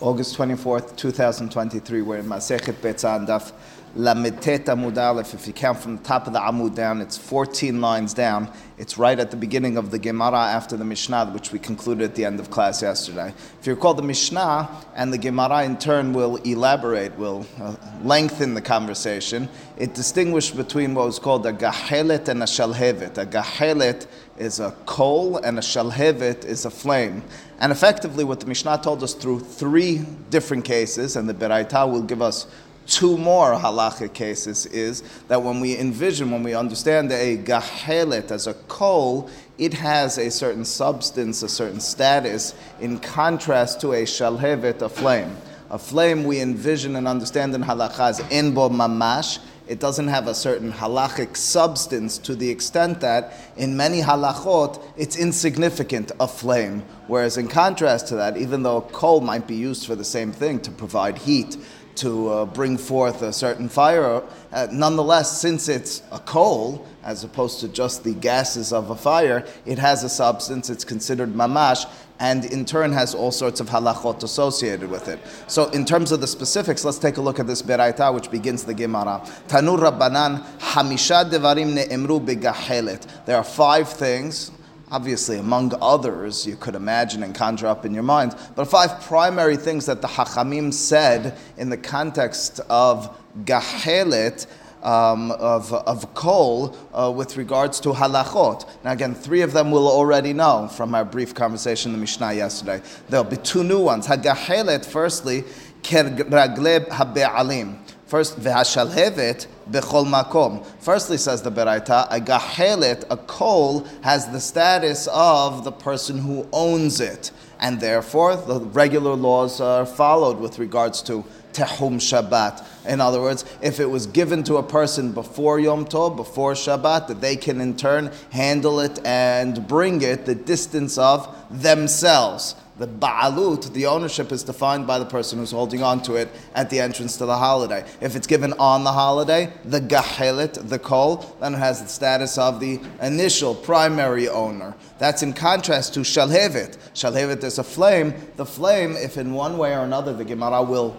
August 0.00 0.38
24th, 0.38 0.96
2023. 0.96 2.00
We're 2.00 2.16
in 2.16 2.24
Masechet 2.24 2.72
Betzah 2.72 3.26
Daf 3.26 3.52
Lamed 3.94 4.40
Tet 4.40 4.64
Amud 4.64 4.96
Aleph. 4.96 5.34
If 5.34 5.46
you 5.46 5.52
count 5.52 5.78
from 5.78 5.98
the 5.98 6.02
top 6.02 6.26
of 6.26 6.32
the 6.32 6.38
Amud 6.38 6.74
down, 6.74 7.02
it's 7.02 7.18
14 7.18 7.82
lines 7.82 8.14
down. 8.14 8.50
It's 8.78 8.96
right 8.96 9.20
at 9.20 9.30
the 9.30 9.36
beginning 9.36 9.76
of 9.76 9.90
the 9.90 9.98
Gemara 9.98 10.38
after 10.38 10.78
the 10.78 10.86
Mishnah, 10.86 11.26
which 11.32 11.52
we 11.52 11.58
concluded 11.58 12.02
at 12.02 12.14
the 12.14 12.24
end 12.24 12.40
of 12.40 12.50
class 12.50 12.80
yesterday. 12.80 13.34
If 13.60 13.66
you 13.66 13.74
recall, 13.74 13.92
the 13.92 14.02
Mishnah 14.02 14.70
and 14.94 15.12
the 15.12 15.18
Gemara 15.18 15.64
in 15.64 15.76
turn 15.76 16.14
will 16.14 16.36
elaborate, 16.36 17.18
will 17.18 17.44
uh, 17.60 17.76
lengthen 18.02 18.54
the 18.54 18.62
conversation. 18.62 19.50
It 19.76 19.92
distinguished 19.92 20.56
between 20.56 20.94
what 20.94 21.04
was 21.04 21.18
called 21.18 21.44
a 21.44 21.52
gahelet 21.52 22.28
and 22.28 22.42
a 22.42 22.46
shalhevet. 22.46 23.18
A 23.18 23.26
gahelet 23.26 24.06
is 24.40 24.58
a 24.58 24.72
coal 24.86 25.36
and 25.36 25.58
a 25.58 25.62
shalhevet 25.62 26.44
is 26.44 26.64
a 26.64 26.70
flame. 26.70 27.22
And 27.60 27.70
effectively, 27.70 28.24
what 28.24 28.40
the 28.40 28.46
Mishnah 28.46 28.80
told 28.82 29.02
us 29.02 29.14
through 29.14 29.40
three 29.40 29.98
different 30.30 30.64
cases, 30.64 31.16
and 31.16 31.28
the 31.28 31.34
Beraita 31.34 31.90
will 31.90 32.02
give 32.02 32.22
us 32.22 32.46
two 32.86 33.16
more 33.18 33.52
halachic 33.52 34.14
cases, 34.14 34.66
is 34.66 35.02
that 35.28 35.42
when 35.42 35.60
we 35.60 35.76
envision, 35.78 36.30
when 36.30 36.42
we 36.42 36.54
understand 36.54 37.12
a 37.12 37.36
gahelet 37.36 38.30
as 38.30 38.46
a 38.46 38.54
coal, 38.66 39.30
it 39.58 39.74
has 39.74 40.16
a 40.16 40.30
certain 40.30 40.64
substance, 40.64 41.42
a 41.42 41.48
certain 41.48 41.80
status, 41.80 42.54
in 42.80 42.98
contrast 42.98 43.80
to 43.82 43.92
a 43.92 44.04
shalhevet, 44.04 44.80
a 44.80 44.88
flame. 44.88 45.36
A 45.70 45.78
flame 45.78 46.24
we 46.24 46.40
envision 46.40 46.96
and 46.96 47.06
understand 47.06 47.54
in 47.54 47.62
halakha 47.62 48.08
as 48.08 48.20
enbo 48.22 48.70
mamash, 48.70 49.38
it 49.70 49.78
doesn't 49.78 50.08
have 50.08 50.26
a 50.26 50.34
certain 50.34 50.72
halachic 50.72 51.36
substance 51.36 52.18
to 52.18 52.34
the 52.34 52.50
extent 52.50 53.00
that 53.02 53.32
in 53.56 53.76
many 53.76 54.00
halachot 54.00 54.82
it's 54.96 55.16
insignificant, 55.16 56.10
a 56.18 56.26
flame. 56.26 56.82
Whereas 57.06 57.36
in 57.36 57.46
contrast 57.46 58.08
to 58.08 58.16
that, 58.16 58.36
even 58.36 58.64
though 58.64 58.80
coal 58.80 59.20
might 59.20 59.46
be 59.46 59.54
used 59.54 59.86
for 59.86 59.94
the 59.94 60.04
same 60.04 60.32
thing 60.32 60.58
to 60.62 60.72
provide 60.72 61.18
heat, 61.18 61.56
to 61.96 62.28
uh, 62.30 62.44
bring 62.46 62.78
forth 62.78 63.22
a 63.22 63.32
certain 63.32 63.68
fire. 63.68 64.24
Uh, 64.50 64.66
nonetheless, 64.72 65.40
since 65.40 65.68
it's 65.68 66.02
a 66.10 66.18
coal, 66.18 66.84
as 67.04 67.22
opposed 67.22 67.60
to 67.60 67.68
just 67.68 68.02
the 68.02 68.14
gases 68.14 68.72
of 68.72 68.90
a 68.90 68.96
fire, 68.96 69.46
it 69.66 69.78
has 69.78 70.02
a 70.02 70.08
substance, 70.08 70.68
it's 70.68 70.84
considered 70.84 71.32
mamash, 71.32 71.86
and 72.20 72.44
in 72.44 72.64
turn 72.64 72.92
has 72.92 73.14
all 73.14 73.32
sorts 73.32 73.60
of 73.60 73.68
halachot 73.68 74.22
associated 74.22 74.88
with 74.88 75.08
it. 75.08 75.18
So, 75.46 75.70
in 75.70 75.84
terms 75.84 76.12
of 76.12 76.20
the 76.20 76.26
specifics, 76.26 76.84
let's 76.84 76.98
take 76.98 77.16
a 77.16 77.20
look 77.20 77.40
at 77.40 77.46
this 77.46 77.62
beraita, 77.62 78.14
which 78.14 78.30
begins 78.30 78.62
the 78.64 78.74
Gemara. 78.74 79.22
Tanu 79.48 79.78
Rabbanan, 79.78 80.44
Hamisha 80.58 81.28
Devarim 81.28 81.74
Ne'emru 81.74 82.24
Begahelet. 82.24 83.24
There 83.24 83.36
are 83.36 83.44
five 83.44 83.88
things, 83.88 84.52
obviously, 84.90 85.38
among 85.38 85.72
others, 85.80 86.46
you 86.46 86.56
could 86.56 86.74
imagine 86.74 87.22
and 87.22 87.34
conjure 87.34 87.66
up 87.66 87.86
in 87.86 87.94
your 87.94 88.02
mind, 88.02 88.36
but 88.54 88.66
five 88.66 89.00
primary 89.00 89.56
things 89.56 89.86
that 89.86 90.02
the 90.02 90.08
Hachamim 90.08 90.72
said 90.74 91.38
in 91.56 91.70
the 91.70 91.78
context 91.78 92.60
of 92.68 93.18
Gahelet. 93.44 94.46
Um, 94.82 95.30
of, 95.32 95.74
of 95.74 96.14
coal 96.14 96.74
uh, 96.94 97.12
with 97.14 97.36
regards 97.36 97.80
to 97.80 97.90
halachot. 97.90 98.66
Now, 98.82 98.92
again, 98.92 99.14
three 99.14 99.42
of 99.42 99.52
them 99.52 99.70
we'll 99.70 99.86
already 99.86 100.32
know 100.32 100.68
from 100.68 100.94
our 100.94 101.04
brief 101.04 101.34
conversation 101.34 101.90
in 101.90 101.96
the 101.96 102.00
Mishnah 102.00 102.32
yesterday. 102.32 102.80
There'll 103.10 103.24
be 103.24 103.36
two 103.36 103.62
new 103.62 103.82
ones. 103.82 104.06
Hagahelet, 104.06 104.86
firstly, 104.86 105.44
kerragleb 105.82 106.88
habe'alim. 106.88 107.76
First, 108.06 108.40
v'hashalhevet 108.40 109.46
bechol 109.70 110.06
makom. 110.06 110.66
Firstly, 110.80 111.16
says 111.16 111.42
the 111.42 111.52
Beraita, 111.52 112.08
a 112.10 112.18
gahelet, 112.18 113.04
a 113.10 113.16
coal, 113.16 113.86
has 114.02 114.28
the 114.32 114.40
status 114.40 115.08
of 115.12 115.62
the 115.62 115.72
person 115.72 116.18
who 116.18 116.48
owns 116.52 117.00
it, 117.00 117.30
and 117.60 117.80
therefore 117.80 118.34
the 118.34 118.60
regular 118.60 119.14
laws 119.14 119.60
are 119.60 119.86
followed 119.86 120.38
with 120.40 120.58
regards 120.58 121.02
to 121.02 121.24
tehum 121.52 121.96
Shabbat. 121.96 122.64
In 122.86 123.00
other 123.00 123.20
words, 123.20 123.44
if 123.60 123.80
it 123.80 123.86
was 123.86 124.06
given 124.06 124.42
to 124.44 124.56
a 124.56 124.62
person 124.62 125.12
before 125.12 125.60
Yom 125.60 125.84
Tov, 125.84 126.16
before 126.16 126.54
Shabbat, 126.54 127.08
that 127.08 127.20
they 127.20 127.36
can 127.36 127.60
in 127.60 127.76
turn 127.76 128.10
handle 128.30 128.80
it 128.80 129.04
and 129.04 129.66
bring 129.68 130.02
it 130.02 130.26
the 130.26 130.34
distance 130.34 130.98
of 130.98 131.28
themselves. 131.50 132.54
The 132.80 132.88
ba'alut, 132.88 133.74
the 133.74 133.84
ownership, 133.84 134.32
is 134.32 134.42
defined 134.42 134.86
by 134.86 134.98
the 134.98 135.04
person 135.04 135.38
who's 135.38 135.50
holding 135.50 135.82
on 135.82 136.02
to 136.04 136.14
it 136.14 136.30
at 136.54 136.70
the 136.70 136.80
entrance 136.80 137.18
to 137.18 137.26
the 137.26 137.36
holiday. 137.36 137.84
If 138.00 138.16
it's 138.16 138.26
given 138.26 138.54
on 138.54 138.84
the 138.84 138.92
holiday, 138.92 139.52
the 139.66 139.82
gahelet, 139.82 140.66
the 140.66 140.78
kol, 140.78 141.36
then 141.40 141.52
it 141.52 141.58
has 141.58 141.82
the 141.82 141.88
status 141.88 142.38
of 142.38 142.58
the 142.58 142.80
initial 143.02 143.54
primary 143.54 144.30
owner. 144.30 144.74
That's 144.98 145.22
in 145.22 145.34
contrast 145.34 145.92
to 145.92 146.00
shalhevet. 146.00 146.78
Shalhevet 146.94 147.44
is 147.44 147.58
a 147.58 147.64
flame. 147.64 148.14
The 148.36 148.46
flame, 148.46 148.92
if 148.96 149.18
in 149.18 149.34
one 149.34 149.58
way 149.58 149.74
or 149.74 149.80
another 149.80 150.14
the 150.14 150.24
Gemara 150.24 150.62
will 150.62 150.96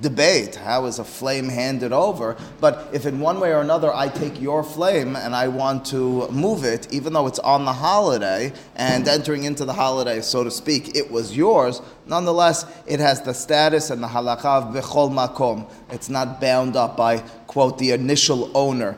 debate 0.00 0.56
how 0.56 0.84
is 0.86 0.98
a 0.98 1.04
flame 1.04 1.48
handed 1.48 1.92
over 1.92 2.36
but 2.60 2.88
if 2.92 3.06
in 3.06 3.20
one 3.20 3.40
way 3.40 3.52
or 3.52 3.60
another 3.60 3.94
i 3.94 4.08
take 4.08 4.40
your 4.40 4.62
flame 4.62 5.16
and 5.16 5.34
i 5.34 5.46
want 5.48 5.84
to 5.84 6.28
move 6.30 6.64
it 6.64 6.92
even 6.92 7.12
though 7.12 7.26
it's 7.26 7.38
on 7.38 7.64
the 7.64 7.72
holiday 7.72 8.52
and 8.76 9.06
entering 9.08 9.44
into 9.44 9.64
the 9.64 9.72
holiday 9.72 10.20
so 10.20 10.44
to 10.44 10.50
speak 10.50 10.94
it 10.96 11.10
was 11.10 11.36
yours 11.36 11.80
nonetheless 12.06 12.66
it 12.86 13.00
has 13.00 13.22
the 13.22 13.32
status 13.32 13.90
and 13.90 14.02
the 14.02 14.08
halakha 14.08 14.44
of 14.44 14.74
bechol 14.74 15.10
makom. 15.10 15.68
It's 15.90 16.08
not 16.08 16.40
bound 16.40 16.76
up 16.76 16.96
by 16.96 17.18
quote 17.46 17.78
the 17.78 17.92
initial 17.92 18.50
owner. 18.56 18.96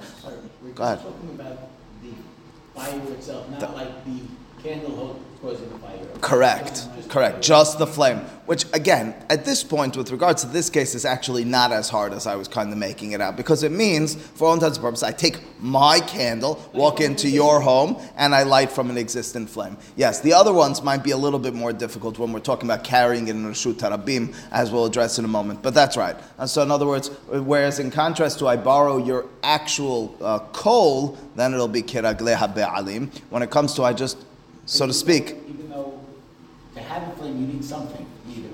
Go 0.74 0.82
ahead. 0.82 0.98
talking 1.00 1.30
about 1.30 1.58
the 2.02 2.10
fire 2.74 3.12
itself 3.12 3.48
not 3.50 3.60
the, 3.60 3.68
like 3.68 4.04
the 4.04 4.20
fire 5.80 5.98
correct 6.20 6.88
correct 7.08 7.42
just 7.42 7.78
the 7.78 7.86
flame 7.86 8.20
which 8.46 8.64
again, 8.72 9.14
at 9.28 9.44
this 9.44 9.64
point, 9.64 9.96
with 9.96 10.12
regards 10.12 10.42
to 10.42 10.48
this 10.48 10.70
case, 10.70 10.94
is 10.94 11.04
actually 11.04 11.44
not 11.44 11.72
as 11.72 11.90
hard 11.90 12.12
as 12.12 12.26
I 12.26 12.36
was 12.36 12.46
kind 12.46 12.72
of 12.72 12.78
making 12.78 13.12
it 13.12 13.20
out 13.20 13.36
because 13.36 13.64
it 13.64 13.72
means, 13.72 14.14
for 14.14 14.46
all 14.46 14.54
intents 14.54 14.78
and 14.78 14.84
purposes, 14.84 15.02
I 15.02 15.12
take 15.12 15.40
my 15.60 15.98
candle, 16.00 16.64
walk 16.72 17.00
into 17.00 17.28
your 17.28 17.60
home, 17.60 18.00
and 18.16 18.34
I 18.34 18.44
light 18.44 18.70
from 18.70 18.88
an 18.88 18.96
existing 18.96 19.48
flame. 19.48 19.76
Yes, 19.96 20.20
the 20.20 20.32
other 20.32 20.52
ones 20.52 20.82
might 20.82 21.02
be 21.02 21.10
a 21.10 21.16
little 21.16 21.40
bit 21.40 21.54
more 21.54 21.72
difficult 21.72 22.18
when 22.18 22.32
we're 22.32 22.40
talking 22.40 22.70
about 22.70 22.84
carrying 22.84 23.26
it 23.26 23.32
in 23.32 23.44
Rashut 23.44 23.74
Tarabim, 23.74 24.34
as 24.52 24.70
we'll 24.70 24.86
address 24.86 25.18
in 25.18 25.24
a 25.24 25.28
moment. 25.28 25.62
But 25.62 25.74
that's 25.74 25.96
right. 25.96 26.16
And 26.38 26.48
so, 26.48 26.62
in 26.62 26.70
other 26.70 26.86
words, 26.86 27.08
whereas 27.28 27.80
in 27.80 27.90
contrast 27.90 28.38
to 28.38 28.46
I 28.46 28.56
borrow 28.56 28.98
your 28.98 29.26
actual 29.42 30.16
uh, 30.20 30.38
coal, 30.52 31.18
then 31.34 31.52
it'll 31.52 31.66
be 31.66 31.82
kiragle 31.82 32.54
be'alim. 32.54 33.10
When 33.30 33.42
it 33.42 33.50
comes 33.50 33.74
to 33.74 33.82
I 33.82 33.92
just, 33.92 34.18
so 34.66 34.86
to 34.86 34.92
speak. 34.92 35.36
Even 35.48 35.70
though 35.70 35.98
to 36.74 36.80
have 36.80 37.08
a 37.08 37.16
flame, 37.16 37.40
you 37.40 37.46
need 37.46 37.64
something 37.64 38.06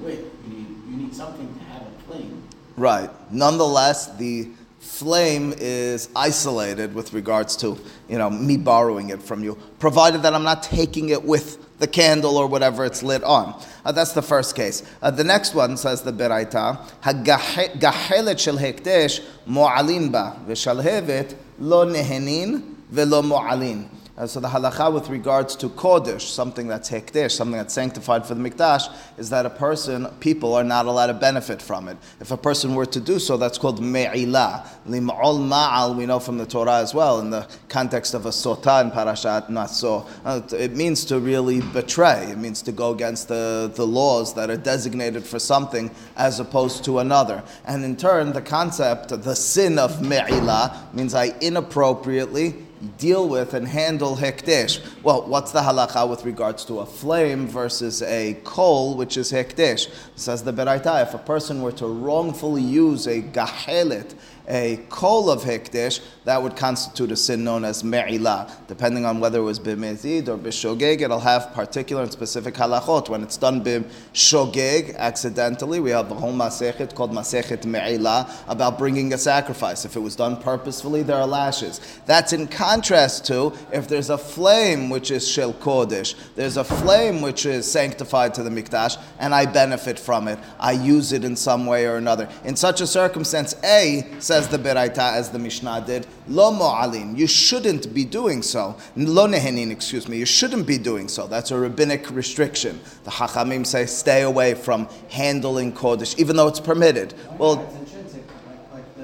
with. 0.03 0.19
You 0.47 0.57
need, 0.57 0.67
you 0.91 0.97
need 0.97 1.15
something 1.15 1.53
to 1.55 1.65
have 1.65 1.83
a 1.83 2.03
flame. 2.07 2.43
Right. 2.77 3.11
Nonetheless, 3.31 4.15
the 4.17 4.49
flame 4.81 5.55
is 5.59 6.09
isolated 6.17 6.95
with 6.95 7.13
regards 7.13 7.57
to 7.57 7.79
you 8.09 8.19
know 8.19 8.29
me 8.29 8.57
borrowing 8.57 9.11
it 9.11 9.23
from 9.23 9.45
you, 9.45 9.57
provided 9.79 10.23
that 10.23 10.35
I'm 10.35 10.43
not 10.43 10.63
taking 10.63 11.11
it 11.11 11.23
with 11.23 11.79
the 11.79 11.87
candle 11.87 12.37
or 12.37 12.47
whatever 12.47 12.85
it's 12.85 13.03
lit 13.03 13.25
on. 13.25 13.61
Uh, 13.85 13.93
that's 13.93 14.13
the 14.13 14.23
first 14.23 14.55
case. 14.55 14.83
Uh, 15.01 15.11
the 15.11 15.25
next 15.25 15.55
one 15.55 15.77
says 15.77 16.03
the 16.03 16.13
Beraita, 16.13 16.79
"Hagahelet 17.03 18.39
shel 18.39 18.59
hekdesh 18.59 19.25
mo'alin 19.47 20.11
ba 20.11 20.37
v'shalhevet 20.47 21.37
lo 21.59 21.87
nehenin 21.87 22.75
velo 22.91 23.23
mo'alin." 23.23 23.89
Uh, 24.15 24.27
so 24.27 24.41
the 24.41 24.49
halacha 24.49 24.93
with 24.93 25.09
regards 25.09 25.57
to 25.57 25.71
kodesh, 25.71 26.21
something 26.21 26.69
that's 26.69 26.91
hekdesh, 26.91 27.31
something 27.31 27.57
that's 27.57 27.73
sanctified 27.73 28.27
for 28.27 28.35
the 28.35 28.51
mikdash, 28.51 28.95
is 29.17 29.31
that 29.31 29.47
a 29.47 29.51
person, 29.51 30.07
people 30.21 30.53
are 30.53 30.63
not 30.63 30.85
allowed 30.85 31.07
to 31.07 31.15
benefit 31.15 31.63
from 31.63 31.89
it. 31.89 31.97
If 32.21 32.31
a 32.31 32.37
person 32.37 32.75
were 32.75 32.85
to 32.85 33.01
do 33.01 33.19
so, 33.19 33.39
that's 33.39 33.57
called 33.57 33.81
me'ilah. 33.81 34.69
Lim'ol 34.87 35.49
ma'al, 35.49 35.97
we 35.97 36.05
know 36.05 36.21
from 36.21 36.37
the 36.37 36.45
Torah 36.45 36.81
as 36.81 36.93
well, 36.93 37.21
in 37.21 37.31
the 37.31 37.49
context 37.71 38.13
of 38.13 38.27
a 38.27 38.29
sota 38.29 38.85
in 38.85 38.91
parashat 38.91 39.49
naso. 39.49 40.07
Uh, 40.27 40.43
it 40.53 40.77
means 40.77 41.07
to 41.07 41.19
really 41.19 41.63
betray. 41.73 42.27
It 42.31 42.37
means 42.37 42.61
to 42.63 42.73
go 42.73 42.91
against 42.91 43.29
the, 43.29 43.73
the 43.75 43.87
laws 43.87 44.35
that 44.35 44.51
are 44.51 44.59
designated 44.59 45.25
for 45.25 45.39
something 45.39 45.91
as 46.17 46.39
opposed 46.39 46.85
to 46.85 46.99
another. 46.99 47.43
And 47.65 47.83
in 47.83 47.97
turn, 47.97 48.35
the 48.35 48.43
concept, 48.43 49.09
the 49.09 49.35
sin 49.35 49.79
of 49.79 50.03
me'ilah, 50.03 50.93
means 50.93 51.15
I 51.15 51.35
inappropriately 51.41 52.57
deal 52.99 53.29
with 53.29 53.55
and 53.55 53.67
handle 53.67 54.17
hekdesh. 54.17 54.81
Well, 55.03 55.23
what's 55.23 55.53
the 55.53 55.61
halacha 55.61 56.09
with 56.09 56.25
regards 56.25 56.65
to 56.67 56.81
a 56.81 56.87
flame 56.87 57.47
versus 57.47 58.03
a 58.03 58.37
coal, 58.45 58.97
which 58.97 59.17
is 59.17 59.33
hekdesh? 59.33 59.91
Says 60.17 60.43
the 60.43 60.53
Beraita, 60.53 61.03
if 61.03 61.15
a 61.15 61.19
person 61.19 61.63
were 61.63 61.73
to 61.73 61.87
wrongfully 61.87 62.63
use 62.63 63.07
a 63.07 63.23
gahelet 63.23 64.15
a 64.49 64.81
kol 64.89 65.31
of 65.31 65.43
hikdish, 65.43 66.01
that 66.25 66.43
would 66.43 66.57
constitute 66.57 67.11
a 67.11 67.17
sin 67.17 67.45
known 67.45 67.65
as 67.65 67.83
me'ilah. 67.83 68.51
Depending 68.67 69.05
on 69.05 69.21
whether 69.21 69.39
it 69.39 69.43
was 69.43 69.59
b'mezid 69.59 70.29
or 70.29 70.37
b'shogeg, 70.37 71.01
it'll 71.01 71.21
have 71.21 71.53
particular 71.53 72.03
and 72.03 72.13
specific 72.13 72.55
halachot. 72.55 73.09
When 73.09 73.23
it's 73.23 73.37
done 73.37 73.63
b'shogeg, 73.65 74.97
accidentally, 74.97 75.81
we 75.81 75.91
have 75.91 76.11
a 76.11 76.15
whole 76.15 76.33
masechet 76.33 76.95
called 76.95 77.13
masechet 77.13 77.65
me'ilah 77.65 78.31
about 78.49 78.79
bringing 78.79 79.13
a 79.13 79.19
sacrifice. 79.19 79.85
If 79.85 79.97
it 79.97 80.01
was 80.01 80.17
done 80.17 80.37
purposefully, 80.37 81.03
there 81.03 81.17
are 81.17 81.27
lashes. 81.27 81.81
That's 82.07 82.33
in 82.33 82.49
contrast 82.49 83.27
to 83.27 83.53
if 83.73 83.89
there's 83.89 84.11
a 84.11 84.19
flame 84.19 84.91
which 84.91 85.11
is 85.11 85.27
shel 85.27 85.53
kodesh, 85.53 86.15
there's 86.35 86.57
a 86.57 86.65
flame 86.65 87.21
which 87.21 87.47
is 87.47 87.71
sanctified 87.71 88.35
to 88.35 88.43
the 88.43 88.51
mikdash, 88.51 88.99
and 89.19 89.35
I 89.35 89.47
benefit 89.47 89.99
from 89.99 90.29
it. 90.29 90.39
I 90.59 90.73
use 90.73 91.13
it 91.13 91.25
in 91.25 91.37
some 91.37 91.67
way 91.67 91.87
or 91.87 91.97
another. 91.97 92.29
In 92.45 92.57
such 92.57 92.81
a 92.81 92.87
circumstance, 92.87 93.55
A 93.65 94.05
says 94.33 94.49
the 94.49 94.57
Beraita 94.59 95.13
as 95.13 95.29
the 95.29 95.39
Mishnah 95.39 95.85
did, 95.87 96.07
lo 96.27 96.51
mo'alin. 96.53 97.19
You 97.19 97.27
shouldn't 97.27 97.93
be 97.93 98.07
doing 98.07 98.41
so. 98.41 98.75
Lo 98.97 99.27
nehenin, 99.27 99.71
excuse 99.71 100.09
me. 100.09 100.17
You 100.17 100.25
shouldn't 100.25 100.67
be 100.67 100.79
doing 100.79 101.07
so. 101.09 101.27
That's 101.27 101.51
a 101.51 101.59
rabbinic 101.59 102.11
restriction. 102.11 102.81
The 103.05 103.11
Hachamim 103.11 103.67
say 103.67 103.85
stay 103.85 104.23
away 104.23 104.55
from 104.55 104.89
handling 105.11 105.75
kodesh, 105.75 106.19
even 106.19 106.37
though 106.37 106.49
it's 106.49 106.61
permitted. 106.61 107.13
Well, 107.37 107.61
It's 107.61 107.93
intrinsic, 107.93 108.25
like, 108.47 108.73
like 108.73 108.97
the, 108.97 109.03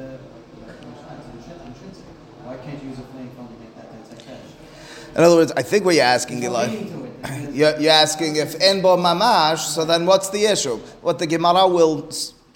like 0.67 0.81
the 0.81 0.87
Mishnah, 0.87 1.19
it's 1.19 1.47
intrin- 1.47 1.67
intrinsic. 1.67 2.05
Why 2.45 2.57
can't 2.65 2.83
you 2.83 2.89
use 2.89 2.99
a 2.99 3.03
flame 3.03 3.31
from 3.37 3.49
to 3.49 3.55
make 3.61 3.77
that 3.77 3.93
that's 3.93 4.27
like 4.27 5.15
in 5.19 5.25
other 5.25 5.37
words, 5.37 5.53
I 5.59 5.63
think 5.63 5.85
what 5.85 5.95
you're 5.95 6.05
asking, 6.05 6.43
Eli. 6.43 6.69
meaning 6.69 6.87
to 6.89 7.05
it. 7.05 7.23
Because- 7.23 7.45
You're, 7.59 7.77
you're 7.81 7.93
asking 7.93 8.37
if 8.37 8.55
en 8.63 8.81
bo 8.81 8.97
mamash, 8.97 9.59
so 9.59 9.85
then 9.85 10.07
what's 10.07 10.31
the 10.31 10.45
issue? 10.47 10.77
What 11.03 11.19
the 11.19 11.27
Gemara 11.27 11.67
will 11.67 12.09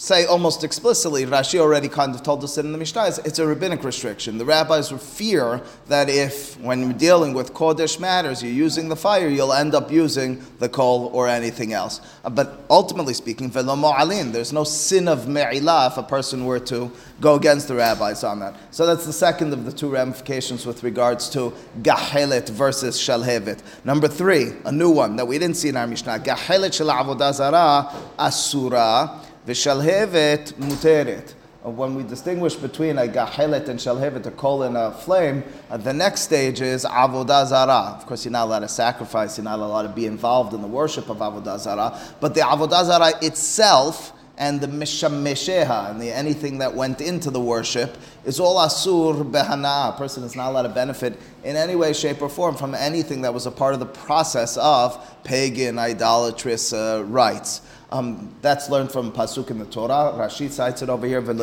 say 0.02 0.24
almost 0.24 0.64
explicitly, 0.64 1.24
Rashi 1.24 1.60
already 1.60 1.88
kind 1.88 2.12
of 2.12 2.24
told 2.24 2.42
us 2.42 2.58
it 2.58 2.64
in 2.64 2.72
the 2.72 2.78
Mishnah, 2.78 3.20
it's 3.24 3.38
a 3.38 3.46
rabbinic 3.46 3.84
restriction. 3.84 4.36
The 4.36 4.44
rabbis 4.44 4.90
fear 4.90 5.62
that 5.86 6.08
if, 6.08 6.58
when 6.58 6.80
you're 6.80 6.92
dealing 6.92 7.34
with 7.34 7.54
Kodesh 7.54 8.00
matters, 8.00 8.42
you're 8.42 8.50
using 8.50 8.88
the 8.88 8.96
fire, 8.96 9.28
you'll 9.28 9.52
end 9.52 9.76
up 9.76 9.92
using 9.92 10.44
the 10.58 10.68
coal 10.68 11.08
or 11.14 11.28
anything 11.28 11.72
else. 11.72 12.00
Uh, 12.24 12.30
But 12.30 12.64
ultimately 12.68 13.14
speaking, 13.14 13.50
there's 13.50 14.52
no 14.52 14.64
sin 14.64 15.06
of 15.06 15.28
me'ilah 15.28 15.92
if 15.92 15.96
a 15.96 16.02
person 16.02 16.46
were 16.46 16.58
to 16.58 16.90
go 17.20 17.36
against 17.36 17.68
the 17.68 17.76
rabbis 17.76 18.24
on 18.24 18.40
that. 18.40 18.56
So 18.72 18.86
that's 18.86 19.06
the 19.06 19.12
second 19.12 19.52
of 19.52 19.64
the 19.64 19.70
two 19.70 19.88
ramifications 19.88 20.66
with 20.66 20.82
regards 20.82 21.28
to 21.30 21.52
gahelet 21.80 22.48
versus 22.48 22.98
shalhevet. 22.98 23.60
Number 23.84 24.08
three, 24.08 24.54
a 24.64 24.72
new 24.72 24.90
one 24.90 25.14
that 25.14 25.26
we 25.26 25.38
didn't 25.38 25.58
see 25.58 25.68
in 25.68 25.76
our 25.76 25.86
Mishnah. 25.86 26.18
Gahelet 26.18 26.74
shel 26.74 26.88
avodah 26.88 27.94
asura 28.18 29.21
v'shalhevet 29.46 30.54
muteret. 30.54 31.34
Uh, 31.64 31.70
When 31.70 31.94
we 31.94 32.02
distinguish 32.02 32.56
between 32.56 32.98
a 32.98 33.06
gahelet 33.06 33.68
and 33.68 33.78
shalhevet, 33.78 34.26
a 34.26 34.30
coal 34.32 34.64
and 34.64 34.76
a 34.76 34.92
flame, 34.92 35.44
uh, 35.70 35.76
the 35.76 35.92
next 35.92 36.22
stage 36.22 36.60
is 36.60 36.84
avodah 36.84 37.46
zara. 37.46 37.96
Of 37.96 38.06
course, 38.06 38.24
you're 38.24 38.32
not 38.32 38.46
allowed 38.46 38.60
to 38.60 38.68
sacrifice, 38.68 39.38
you're 39.38 39.44
not 39.44 39.60
allowed 39.60 39.82
to 39.82 39.88
be 39.88 40.06
involved 40.06 40.54
in 40.54 40.60
the 40.60 40.68
worship 40.68 41.08
of 41.08 41.18
avodah 41.18 41.58
zara, 41.60 41.98
but 42.20 42.34
the 42.34 42.40
avodah 42.40 42.84
zara 42.84 43.12
itself 43.22 44.12
and 44.38 44.60
the 44.60 44.66
mishamesheha 44.66 45.90
and 45.90 46.00
the 46.00 46.10
anything 46.10 46.58
that 46.58 46.74
went 46.74 47.00
into 47.00 47.30
the 47.30 47.40
worship 47.40 47.96
is 48.24 48.40
all 48.40 48.56
asur 48.56 49.30
behana. 49.30 49.94
A 49.94 49.98
person 49.98 50.24
is 50.24 50.34
not 50.34 50.50
allowed 50.50 50.62
to 50.62 50.68
benefit 50.70 51.18
in 51.44 51.54
any 51.54 51.76
way, 51.76 51.92
shape, 51.92 52.22
or 52.22 52.28
form 52.28 52.56
from 52.56 52.74
anything 52.74 53.22
that 53.22 53.32
was 53.32 53.46
a 53.46 53.50
part 53.50 53.74
of 53.74 53.80
the 53.80 53.86
process 53.86 54.56
of 54.56 54.98
pagan, 55.22 55.78
idolatrous 55.78 56.72
uh, 56.72 57.04
rites. 57.06 57.60
Um, 57.92 58.34
that's 58.40 58.70
learned 58.70 58.90
from 58.90 59.12
pasuk 59.12 59.50
in 59.50 59.58
the 59.58 59.66
Torah. 59.66 60.14
Rashi 60.16 60.48
cites 60.48 60.80
it 60.80 60.88
over 60.88 61.06
here. 61.06 61.20
You're 61.20 61.34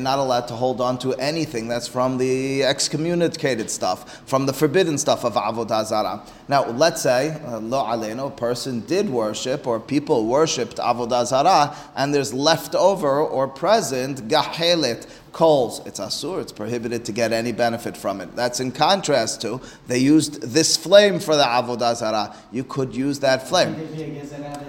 not 0.00 0.18
allowed 0.18 0.48
to 0.48 0.54
hold 0.54 0.80
on 0.80 0.98
to 1.00 1.12
anything 1.16 1.68
that's 1.68 1.86
from 1.86 2.16
the 2.16 2.64
excommunicated 2.64 3.70
stuff, 3.70 4.26
from 4.26 4.46
the 4.46 4.54
forbidden 4.54 4.96
stuff 4.96 5.22
of 5.22 5.34
avodah 5.34 5.84
zarah. 5.84 6.22
Now, 6.48 6.64
let's 6.70 7.02
say 7.02 7.38
uh, 7.44 7.58
lo 7.60 7.84
aleinu, 7.84 8.28
a 8.28 8.30
person 8.30 8.80
did 8.86 9.10
worship 9.10 9.66
or 9.66 9.78
people 9.78 10.24
worshipped 10.28 10.78
avodah 10.78 11.26
zarah, 11.26 11.76
and 11.94 12.14
there's 12.14 12.32
leftover 12.32 13.20
or 13.20 13.46
present 13.46 14.28
gahelet 14.28 15.06
coals. 15.34 15.84
It's 15.84 16.00
asur. 16.00 16.40
It's 16.40 16.52
prohibited 16.52 17.04
to 17.04 17.12
get 17.12 17.32
any 17.32 17.52
benefit 17.52 17.96
from 17.96 18.22
it. 18.22 18.34
That's 18.34 18.60
in 18.60 18.72
contrast 18.72 19.42
to 19.42 19.60
they 19.86 19.98
used 19.98 20.40
this 20.40 20.76
flame 20.76 21.18
for 21.18 21.36
the 21.36 21.44
avodah 21.44 21.96
zarah. 21.96 22.34
You 22.50 22.64
could 22.64 22.94
use 22.94 23.18
that 23.20 23.46
flame. 23.46 23.74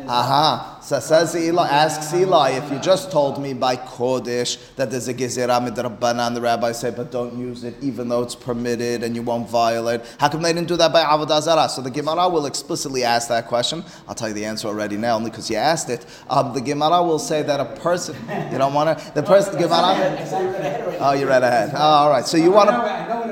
Aha. 0.10 0.75
So 0.86 1.00
says 1.00 1.36
Eli, 1.36 1.68
asks 1.68 2.14
Eli, 2.14 2.52
if 2.52 2.72
you 2.72 2.78
just 2.78 3.10
told 3.10 3.42
me 3.42 3.56
by 3.56 3.76
Kodesh 3.76 4.60
that 4.76 4.92
there's 4.92 5.08
a 5.08 5.16
Gezerah 5.16 5.68
midrabbanan, 5.68 6.36
the 6.36 6.42
rabbis 6.42 6.80
say, 6.80 6.92
but 6.92 7.12
don't 7.12 7.36
use 7.40 7.64
it 7.64 7.74
even 7.82 8.08
though 8.08 8.22
it's 8.22 8.36
permitted 8.36 9.02
and 9.02 9.16
you 9.16 9.24
won't 9.24 9.50
violate. 9.50 10.02
How 10.20 10.30
come 10.30 10.44
they 10.44 10.54
didn't 10.54 10.68
do 10.68 10.78
that 10.78 10.94
by 10.94 11.02
Avodah 11.02 11.42
Zarah? 11.42 11.70
So 11.70 11.82
the 11.82 11.90
Gemara 11.90 12.30
will 12.30 12.46
explicitly 12.46 13.04
ask 13.04 13.30
that 13.30 13.48
question. 13.48 13.84
I'll 14.08 14.14
tell 14.14 14.28
you 14.28 14.36
the 14.36 14.46
answer 14.46 14.68
already 14.68 14.96
now, 14.96 15.16
only 15.16 15.32
because 15.32 15.50
you 15.50 15.56
asked 15.56 15.90
it. 15.90 16.06
Um, 16.30 16.54
the 16.54 16.62
Gemara 16.62 17.02
will 17.02 17.18
say 17.18 17.42
that 17.42 17.60
a 17.60 17.66
person, 17.80 18.16
you 18.52 18.60
don't 18.60 18.76
want 18.76 19.00
to, 19.00 19.14
the 19.16 19.24
person, 19.24 19.60
Gemara, 19.60 20.98
Oh, 21.00 21.14
you 21.14 21.28
read 21.28 21.42
ahead. 21.42 21.72
Oh, 21.74 21.80
all 21.80 22.10
right. 22.12 22.26
So 22.28 22.38
you 22.38 22.52
want 22.52 22.70
to, 22.70 22.76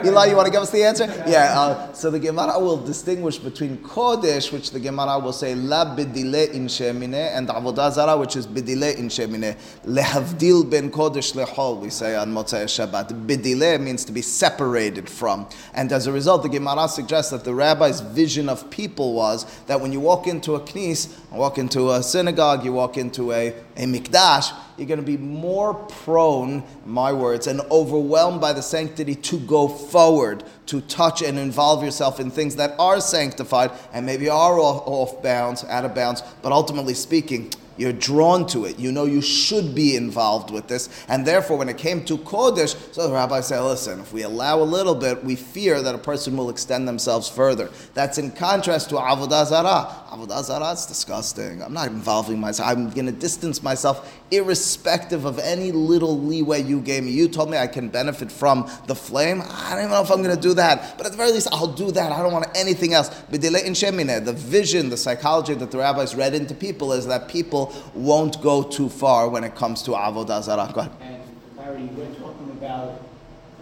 Eli, 0.05 0.25
you 0.25 0.35
want 0.35 0.47
to 0.47 0.51
give 0.51 0.61
us 0.61 0.69
the 0.69 0.83
answer? 0.83 1.05
Yeah. 1.25 1.53
Uh, 1.57 1.93
so 1.93 2.11
the 2.11 2.19
Gemara 2.19 2.59
will 2.59 2.75
distinguish 2.77 3.37
between 3.37 3.77
Kodesh, 3.77 4.51
which 4.51 4.71
the 4.71 4.79
Gemara 4.79 5.17
will 5.17 5.31
say 5.31 5.55
La 5.55 5.85
bidile 5.95 6.51
in 6.51 6.67
shemine, 6.67 7.13
and 7.13 7.47
Avodah 7.47 7.89
Zarah, 7.89 8.17
which 8.17 8.35
is 8.35 8.45
bidile 8.45 8.97
in 8.97 9.07
shemine. 9.07 9.57
Lehavdil 9.85 10.69
ben 10.69 10.91
Kodesh 10.91 11.33
lehol, 11.33 11.79
we 11.79 11.89
say 11.89 12.15
on 12.15 12.33
Motzei 12.33 12.65
Shabbat. 12.65 13.25
Bidile 13.25 13.79
means 13.79 14.03
to 14.03 14.11
be 14.11 14.21
separated 14.21 15.09
from. 15.09 15.47
And 15.73 15.89
as 15.93 16.05
a 16.05 16.11
result, 16.11 16.43
the 16.43 16.49
Gemara 16.49 16.89
suggests 16.89 17.31
that 17.31 17.45
the 17.45 17.53
rabbi's 17.53 18.01
vision 18.01 18.49
of 18.49 18.69
people 18.69 19.13
was 19.13 19.45
that 19.67 19.79
when 19.79 19.93
you 19.93 20.01
walk 20.01 20.27
into 20.27 20.55
a 20.55 20.59
knis, 20.59 21.17
walk 21.31 21.57
into 21.57 21.91
a 21.91 22.03
synagogue, 22.03 22.65
you 22.65 22.73
walk 22.73 22.97
into 22.97 23.31
a, 23.31 23.53
a 23.75 23.85
mikdash, 23.85 24.53
you're 24.77 24.87
going 24.87 24.99
to 24.99 25.05
be 25.05 25.17
more 25.17 25.73
prone, 25.73 26.63
my 26.85 27.11
words, 27.11 27.47
and 27.47 27.61
overwhelmed 27.71 28.41
by 28.41 28.53
the 28.53 28.61
sanctity 28.61 29.15
to 29.15 29.39
go 29.39 29.67
forward, 29.67 30.43
to 30.67 30.81
touch 30.81 31.21
and 31.21 31.37
involve 31.37 31.83
yourself 31.83 32.19
in 32.19 32.31
things 32.31 32.55
that 32.55 32.75
are 32.79 33.01
sanctified 33.01 33.71
and 33.93 34.05
maybe 34.05 34.29
are 34.29 34.59
off, 34.59 34.83
off 34.85 35.23
bounds, 35.23 35.63
out 35.65 35.85
of 35.85 35.93
bounds, 35.93 36.21
but 36.41 36.51
ultimately 36.51 36.93
speaking, 36.93 37.51
you're 37.77 37.93
drawn 37.93 38.45
to 38.47 38.65
it. 38.65 38.77
You 38.77 38.91
know 38.91 39.05
you 39.05 39.21
should 39.21 39.73
be 39.73 39.95
involved 39.95 40.51
with 40.51 40.67
this. 40.67 40.89
And 41.07 41.25
therefore, 41.25 41.57
when 41.57 41.69
it 41.69 41.77
came 41.77 42.05
to 42.05 42.17
Kodesh, 42.19 42.75
so 42.93 43.07
the 43.07 43.13
rabbi 43.13 43.41
said, 43.41 43.61
listen, 43.61 43.99
if 43.99 44.13
we 44.13 44.21
allow 44.21 44.61
a 44.61 44.63
little 44.63 44.93
bit, 44.93 45.23
we 45.23 45.35
fear 45.35 45.81
that 45.81 45.95
a 45.95 45.97
person 45.97 46.37
will 46.37 46.49
extend 46.49 46.87
themselves 46.87 47.27
further. 47.27 47.71
That's 47.93 48.17
in 48.17 48.31
contrast 48.31 48.89
to 48.89 48.95
Avodah 48.95 49.47
Zarah. 49.47 50.03
Avodah 50.11 50.43
Zarah 50.43 50.71
is 50.71 50.85
disgusting. 50.85 51.63
I'm 51.63 51.73
not 51.73 51.87
involving 51.87 52.39
myself. 52.39 52.69
I'm 52.69 52.89
going 52.91 53.07
to 53.07 53.11
distance 53.11 53.63
myself 53.63 54.21
irrespective 54.29 55.25
of 55.25 55.39
any 55.39 55.71
little 55.71 56.19
leeway 56.19 56.61
you 56.61 56.79
gave 56.79 57.03
me. 57.03 57.11
You 57.11 57.27
told 57.27 57.49
me 57.49 57.57
I 57.57 57.67
can 57.67 57.89
benefit 57.89 58.31
from 58.31 58.69
the 58.87 58.95
flame. 58.95 59.41
I 59.43 59.71
don't 59.71 59.79
even 59.79 59.91
know 59.91 60.01
if 60.01 60.11
I'm 60.11 60.21
going 60.21 60.35
to 60.35 60.41
do 60.41 60.52
that. 60.55 60.97
But 60.97 61.05
at 61.05 61.11
the 61.11 61.17
very 61.17 61.31
least, 61.31 61.47
I'll 61.51 61.67
do 61.67 61.91
that. 61.91 62.11
I 62.11 62.21
don't 62.21 62.33
want 62.33 62.47
anything 62.55 62.93
else. 62.93 63.09
The 63.29 64.33
vision, 64.35 64.89
the 64.89 64.97
psychology 64.97 65.53
that 65.53 65.71
the 65.71 65.77
rabbis 65.77 66.15
read 66.15 66.33
into 66.33 66.53
people 66.55 66.93
is 66.93 67.05
that 67.07 67.27
people 67.27 67.73
won't 67.93 68.41
go 68.41 68.63
too 68.63 68.89
far 68.89 69.29
when 69.29 69.43
it 69.43 69.55
comes 69.55 69.81
to 69.83 69.91
avodah 69.91 70.43
zarah. 70.43 70.91
And 71.01 71.21
Barry, 71.55 71.85
we're 71.95 72.13
talking 72.15 72.49
about 72.51 73.02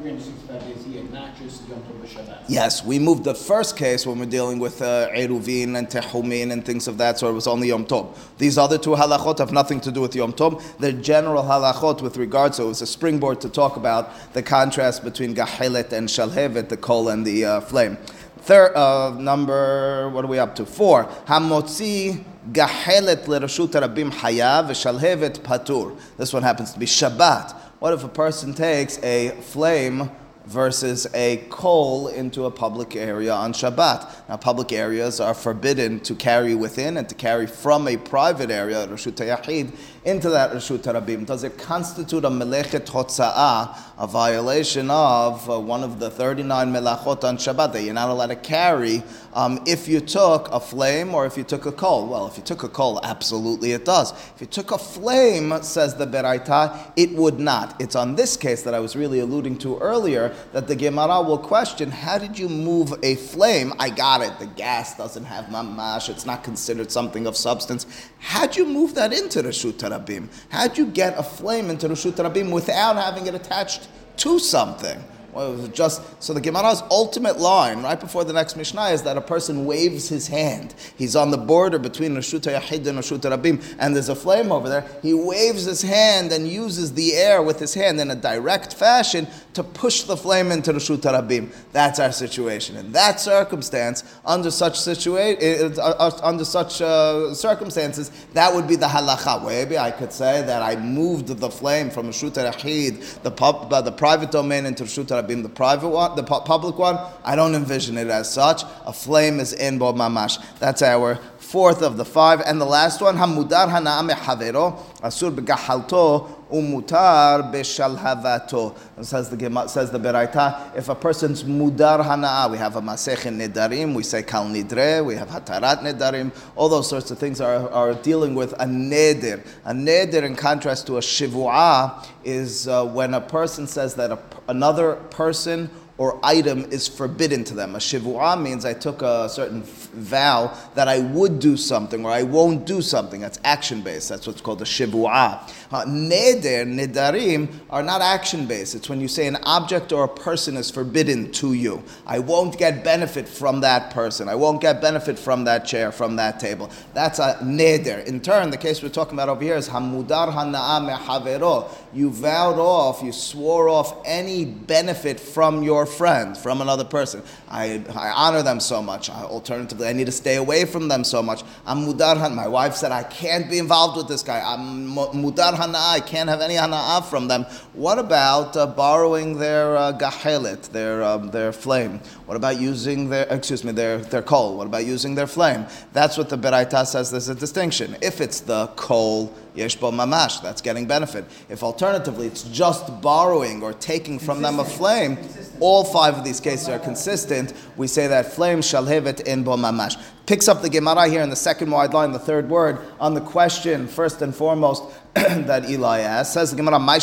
365 0.01 0.61
days 0.61 0.85
a 0.85 0.89
year, 0.89 1.03
not 1.11 1.37
just 1.37 1.67
Yom 1.69 1.79
Tov 1.83 2.07
Shabbat. 2.07 2.45
Yes, 2.47 2.83
we 2.83 2.97
moved 2.97 3.23
the 3.23 3.35
first 3.35 3.77
case 3.77 4.05
when 4.07 4.17
we're 4.17 4.25
dealing 4.25 4.57
with 4.57 4.81
uh, 4.81 5.09
Eruvin 5.09 5.77
and 5.77 5.87
Tehumin 5.87 6.51
and 6.51 6.65
things 6.65 6.87
of 6.87 6.97
that 6.97 7.19
sort. 7.19 7.31
It 7.31 7.35
was 7.35 7.45
only 7.45 7.67
Yom 7.67 7.85
Tov. 7.85 8.17
These 8.39 8.57
other 8.57 8.79
two 8.79 8.91
halachot 8.91 9.37
have 9.37 9.51
nothing 9.51 9.79
to 9.81 9.91
do 9.91 10.01
with 10.01 10.15
Yom 10.15 10.33
Tov. 10.33 10.63
They're 10.79 10.91
general 10.91 11.43
halachot 11.43 12.01
with 12.01 12.17
regards. 12.17 12.57
So 12.57 12.65
it 12.65 12.69
was 12.69 12.81
a 12.81 12.87
springboard 12.87 13.41
to 13.41 13.49
talk 13.49 13.75
about 13.75 14.33
the 14.33 14.41
contrast 14.41 15.03
between 15.03 15.35
Gahelet 15.35 15.93
and 15.93 16.09
Shalhevet, 16.09 16.69
the 16.69 16.77
coal 16.77 17.09
and 17.09 17.23
the 17.23 17.45
uh, 17.45 17.61
flame. 17.61 17.97
Third, 18.37 18.73
uh, 18.73 19.11
number, 19.19 20.09
what 20.09 20.25
are 20.25 20.27
we 20.27 20.39
up 20.39 20.55
to? 20.55 20.65
Four. 20.65 21.05
Hamotzi 21.27 22.23
gahelet 22.51 23.25
lerashut 23.25 23.67
rabim 23.67 24.11
hayav 24.11 24.67
v'shalhevet 24.69 25.41
patur. 25.41 25.95
This 26.17 26.33
one 26.33 26.41
happens 26.41 26.73
to 26.73 26.79
be 26.79 26.87
Shabbat. 26.87 27.60
What 27.81 27.93
if 27.93 28.03
a 28.03 28.07
person 28.07 28.53
takes 28.53 29.01
a 29.01 29.29
flame 29.41 30.11
versus 30.45 31.07
a 31.13 31.37
coal 31.49 32.07
into 32.09 32.45
a 32.45 32.51
public 32.51 32.95
area 32.95 33.33
on 33.33 33.53
Shabbat. 33.53 34.27
Now, 34.27 34.37
public 34.37 34.71
areas 34.71 35.19
are 35.19 35.33
forbidden 35.33 35.99
to 36.01 36.15
carry 36.15 36.55
within 36.55 36.97
and 36.97 37.07
to 37.09 37.15
carry 37.15 37.47
from 37.47 37.87
a 37.87 37.97
private 37.97 38.49
area, 38.49 38.87
Rashut 38.87 39.13
Yahid, 39.13 39.73
into 40.03 40.31
that 40.31 40.51
Rashut 40.51 40.79
Rabim. 40.79 41.27
Does 41.27 41.43
it 41.43 41.59
constitute 41.59 42.25
a 42.25 42.29
melechet 42.29 42.87
hotza'ah, 42.87 43.77
a 43.99 44.07
violation 44.07 44.89
of 44.89 45.47
uh, 45.47 45.59
one 45.59 45.83
of 45.83 45.99
the 45.99 46.09
39 46.09 46.73
melachot 46.73 47.23
on 47.23 47.37
Shabbat 47.37 47.73
that 47.73 47.83
you're 47.83 47.93
not 47.93 48.09
allowed 48.09 48.27
to 48.27 48.35
carry 48.35 49.03
um, 49.33 49.61
if 49.67 49.87
you 49.87 49.99
took 49.99 50.49
a 50.51 50.59
flame 50.59 51.13
or 51.13 51.27
if 51.27 51.37
you 51.37 51.43
took 51.43 51.67
a 51.67 51.71
coal? 51.71 52.07
Well, 52.07 52.25
if 52.25 52.35
you 52.35 52.43
took 52.43 52.63
a 52.63 52.67
coal, 52.67 52.99
absolutely 53.03 53.73
it 53.73 53.85
does. 53.85 54.11
If 54.11 54.41
you 54.41 54.47
took 54.47 54.71
a 54.71 54.77
flame, 54.79 55.61
says 55.61 55.95
the 55.95 56.07
Beraita, 56.07 56.93
it 56.95 57.11
would 57.11 57.39
not. 57.39 57.79
It's 57.79 57.95
on 57.95 58.15
this 58.15 58.35
case 58.35 58.63
that 58.63 58.73
I 58.73 58.79
was 58.79 58.95
really 58.95 59.19
alluding 59.19 59.59
to 59.59 59.77
earlier 59.77 60.33
that 60.51 60.67
the 60.67 60.75
Gemara 60.75 61.21
will 61.21 61.37
question 61.37 61.91
how 61.91 62.17
did 62.17 62.39
you 62.39 62.49
move 62.49 62.91
a 63.03 63.15
flame? 63.15 63.71
I 63.77 63.91
got 63.91 64.21
it. 64.21 64.39
The 64.39 64.47
gas 64.47 64.97
doesn't 64.97 65.25
have 65.25 65.45
mamash, 65.45 66.09
it's 66.09 66.25
not 66.25 66.43
considered 66.43 66.91
something 66.91 67.27
of 67.27 67.37
substance. 67.37 67.85
How'd 68.17 68.55
you 68.55 68.65
move 68.65 68.95
that 68.95 69.13
into 69.13 69.43
the 69.43 69.49
Rashut 69.49 69.90
Rabim? 69.91 70.27
How'd 70.49 70.77
you 70.77 70.87
get 70.87 71.17
a 71.17 71.23
flame 71.23 71.69
into 71.69 71.87
Rashut 71.89 72.13
Rabim 72.13 72.51
without 72.51 72.95
having 72.95 73.27
it 73.27 73.35
attached 73.35 73.87
to 74.17 74.39
something? 74.39 75.03
Well, 75.33 75.53
was 75.53 75.69
just 75.69 76.01
so 76.21 76.33
the 76.33 76.41
Gemara's 76.41 76.83
ultimate 76.91 77.39
line 77.39 77.83
right 77.83 77.99
before 77.99 78.23
the 78.23 78.33
next 78.33 78.57
Mishnah 78.57 78.87
is 78.87 79.03
that 79.03 79.17
a 79.17 79.21
person 79.21 79.65
waves 79.65 80.09
his 80.09 80.27
hand. 80.27 80.75
He's 80.97 81.15
on 81.15 81.31
the 81.31 81.37
border 81.37 81.79
between 81.79 82.15
Rashut 82.15 82.41
Yahid 82.41 82.85
and 82.87 82.99
Rashut 82.99 83.21
Rabim, 83.21 83.63
and 83.79 83.95
there's 83.95 84.09
a 84.09 84.15
flame 84.15 84.51
over 84.51 84.67
there. 84.67 84.85
He 85.01 85.13
waves 85.13 85.63
his 85.65 85.81
hand 85.81 86.31
and 86.31 86.47
uses 86.47 86.93
the 86.93 87.13
air 87.13 87.41
with 87.41 87.59
his 87.59 87.73
hand 87.73 87.99
in 88.01 88.11
a 88.11 88.15
direct 88.15 88.73
fashion 88.73 89.27
to 89.53 89.63
push 89.63 90.03
the 90.03 90.17
flame 90.17 90.51
into 90.51 90.73
Rashut 90.73 90.97
Rabim. 90.97 91.53
That's 91.71 91.99
our 91.99 92.11
situation. 92.11 92.75
In 92.75 92.91
that 92.91 93.19
circumstance, 93.19 94.03
under 94.25 94.51
such 94.51 94.73
situa- 94.73 95.77
uh, 95.77 95.81
uh, 95.81 96.19
under 96.23 96.45
such 96.45 96.81
uh, 96.81 97.33
circumstances, 97.33 98.11
that 98.33 98.53
would 98.53 98.67
be 98.67 98.75
the 98.75 98.87
halacha. 98.87 99.45
Maybe 99.45 99.77
I 99.77 99.91
could 99.91 100.11
say 100.11 100.41
that 100.41 100.61
I 100.61 100.75
moved 100.75 101.27
the 101.27 101.49
flame 101.49 101.89
from 101.89 102.07
Rashut 102.07 102.33
Yahid, 102.33 103.21
the, 103.23 103.31
pub, 103.31 103.69
the 103.69 103.91
private 103.91 104.31
domain, 104.31 104.65
into 104.65 104.83
Rashut 104.83 105.20
Rabim, 105.21 105.43
the 105.43 105.49
private 105.49 105.89
one, 105.89 106.15
the 106.15 106.23
pu- 106.23 106.41
public 106.41 106.77
one. 106.77 106.97
I 107.23 107.35
don't 107.35 107.55
envision 107.55 107.97
it 107.97 108.07
as 108.07 108.31
such. 108.31 108.63
A 108.85 108.93
flame 108.93 109.39
is 109.39 109.53
in 109.53 109.77
Bo 109.77 109.93
Mamash. 109.93 110.43
That's 110.59 110.81
our 110.81 111.15
fourth 111.37 111.81
of 111.81 111.97
the 111.97 112.05
five. 112.05 112.41
And 112.45 112.59
the 112.61 112.65
last 112.65 113.01
one, 113.01 113.17
Hamudar 113.17 113.69
Hana'ame 113.69 114.11
Havero, 114.11 114.79
Asur 115.01 115.35
Begahalto, 115.35 116.29
Umutar 116.51 117.51
Beshalhavato. 117.51 118.77
Says 119.03 119.29
the 119.29 119.67
says 119.67 119.91
the 119.91 119.99
Beraita, 119.99 120.75
if 120.75 120.89
a 120.89 120.95
person's 120.95 121.43
Mudar 121.43 122.03
Hana'a, 122.03 122.51
we 122.51 122.57
have 122.57 122.75
a 122.75 122.81
Masech 122.81 123.23
Nedarim, 123.31 123.93
we 123.95 124.03
say 124.03 124.21
Kol 124.21 124.45
Nidre, 124.45 125.03
we 125.03 125.15
have 125.15 125.29
Hatarat 125.29 125.79
Nedarim, 125.79 126.31
all 126.55 126.69
those 126.69 126.87
sorts 126.87 127.09
of 127.09 127.17
things 127.17 127.41
are, 127.41 127.69
are 127.71 127.93
dealing 127.93 128.35
with 128.35 128.53
a 128.53 128.65
Neder. 128.65 129.45
A 129.65 129.73
Neder, 129.73 130.23
in 130.23 130.35
contrast 130.35 130.87
to 130.87 130.97
a 130.97 131.01
Shivu'ah, 131.01 132.07
is 132.23 132.67
uh, 132.67 132.85
when 132.85 133.13
a 133.13 133.21
person 133.21 133.65
says 133.65 133.95
that 133.95 134.11
a, 134.11 134.19
another 134.47 134.95
person 135.09 135.69
or 136.01 136.19
item 136.23 136.65
is 136.71 136.87
forbidden 136.87 137.43
to 137.43 137.53
them. 137.53 137.75
A 137.75 137.77
shivu'ah 137.77 138.41
means 138.41 138.65
I 138.65 138.73
took 138.73 139.03
a 139.03 139.29
certain 139.29 139.61
vow 139.61 140.51
that 140.73 140.87
I 140.87 140.97
would 140.97 141.37
do 141.37 141.55
something 141.55 142.03
or 142.03 142.09
I 142.09 142.23
won't 142.23 142.65
do 142.65 142.81
something. 142.81 143.21
That's 143.21 143.37
action 143.43 143.83
based. 143.83 144.09
That's 144.09 144.25
what's 144.25 144.41
called 144.41 144.63
a 144.63 144.65
shivu'ah. 144.65 145.47
Uh, 145.71 145.85
neder, 145.85 146.65
nedarim 146.65 147.53
are 147.69 147.83
not 147.83 148.01
action 148.01 148.47
based. 148.47 148.73
It's 148.73 148.89
when 148.89 148.99
you 148.99 149.07
say 149.07 149.27
an 149.27 149.35
object 149.43 149.93
or 149.93 150.05
a 150.05 150.07
person 150.07 150.57
is 150.57 150.71
forbidden 150.71 151.31
to 151.33 151.53
you. 151.53 151.83
I 152.07 152.17
won't 152.17 152.57
get 152.57 152.83
benefit 152.83 153.27
from 153.29 153.61
that 153.61 153.91
person. 153.93 154.27
I 154.27 154.33
won't 154.33 154.59
get 154.59 154.81
benefit 154.81 155.19
from 155.19 155.43
that 155.43 155.65
chair, 155.65 155.91
from 155.91 156.15
that 156.15 156.39
table. 156.39 156.71
That's 156.95 157.19
a 157.19 157.35
neder. 157.43 158.03
In 158.05 158.21
turn, 158.21 158.49
the 158.49 158.57
case 158.57 158.81
we're 158.81 158.89
talking 158.89 159.13
about 159.13 159.29
over 159.29 159.43
here 159.43 159.55
is 159.55 159.69
hamudar 159.69 160.33
hana'a 160.33 160.97
mehavero. 160.97 161.71
You 161.93 162.09
vowed 162.09 162.57
off, 162.57 163.03
you 163.03 163.11
swore 163.11 163.69
off 163.69 164.01
any 164.03 164.45
benefit 164.45 165.19
from 165.19 165.61
your 165.61 165.85
friend, 165.91 166.37
from 166.37 166.61
another 166.61 166.83
person. 166.83 167.21
I, 167.49 167.83
I 167.95 168.11
honor 168.15 168.41
them 168.41 168.59
so 168.59 168.81
much. 168.81 169.09
I, 169.09 169.23
alternatively, 169.23 169.87
I 169.87 169.93
need 169.93 170.05
to 170.05 170.11
stay 170.11 170.37
away 170.37 170.65
from 170.65 170.87
them 170.87 171.03
so 171.03 171.21
much. 171.21 171.43
I'm 171.65 171.85
mudar 171.85 172.17
han. 172.17 172.33
My 172.33 172.47
wife 172.47 172.75
said 172.75 172.91
I 172.91 173.03
can't 173.03 173.49
be 173.49 173.57
involved 173.57 173.97
with 173.97 174.07
this 174.07 174.23
guy. 174.23 174.41
I'm 174.43 174.87
mudar 174.87 175.53
hana'a. 175.53 175.95
I 175.95 175.99
can't 175.99 176.29
have 176.29 176.41
any 176.41 176.55
hana'a 176.55 177.05
from 177.05 177.27
them. 177.27 177.43
What 177.73 177.99
about 177.99 178.57
uh, 178.57 178.67
borrowing 178.67 179.37
their 179.37 179.75
uh, 179.75 179.93
gahelet, 179.93 180.69
their 180.71 181.03
um, 181.03 181.29
their 181.31 181.51
flame? 181.51 181.99
What 182.25 182.37
about 182.37 182.59
using 182.59 183.09
their 183.09 183.27
excuse 183.29 183.63
me 183.63 183.71
their 183.71 183.97
their 183.99 184.21
coal? 184.21 184.57
What 184.57 184.67
about 184.67 184.85
using 184.85 185.15
their 185.15 185.27
flame? 185.27 185.65
That's 185.93 186.17
what 186.17 186.29
the 186.29 186.37
Beraita 186.37 186.85
says. 186.85 187.11
There's 187.11 187.29
a 187.29 187.35
distinction. 187.35 187.97
If 188.01 188.21
it's 188.21 188.39
the 188.39 188.67
coal 188.75 189.33
Yeshbo 189.55 189.91
mamash, 189.91 190.41
that's 190.41 190.61
getting 190.61 190.85
benefit. 190.85 191.25
If 191.49 191.61
alternatively 191.63 192.27
it's 192.27 192.43
just 192.43 193.01
borrowing 193.01 193.61
or 193.61 193.73
taking 193.73 194.17
from 194.17 194.41
them 194.41 194.59
a 194.59 194.65
flame, 194.65 195.17
all 195.61 195.85
five 195.85 196.17
of 196.17 196.25
these 196.25 196.39
cases 196.41 196.67
are 196.67 196.79
consistent. 196.79 197.53
We 197.77 197.87
say 197.87 198.07
that 198.07 198.33
flame 198.33 198.59
shalhevet 198.59 199.21
in 199.21 199.43
bo 199.43 199.55
mamash. 199.55 199.97
Picks 200.25 200.47
up 200.47 200.61
the 200.61 200.69
Gemara 200.69 201.07
here 201.07 201.21
in 201.21 201.29
the 201.29 201.35
second 201.35 201.71
wide 201.71 201.93
line, 201.93 202.11
the 202.11 202.19
third 202.19 202.47
word, 202.47 202.77
on 202.99 203.15
the 203.15 203.21
question, 203.21 203.87
first 203.87 204.21
and 204.21 204.35
foremost, 204.35 204.83
that 205.13 205.69
Eli 205.69 205.99
asked. 205.99 206.33
Says 206.33 206.51
the 206.51 206.57
Gemara, 206.57 206.79
Why 206.79 206.95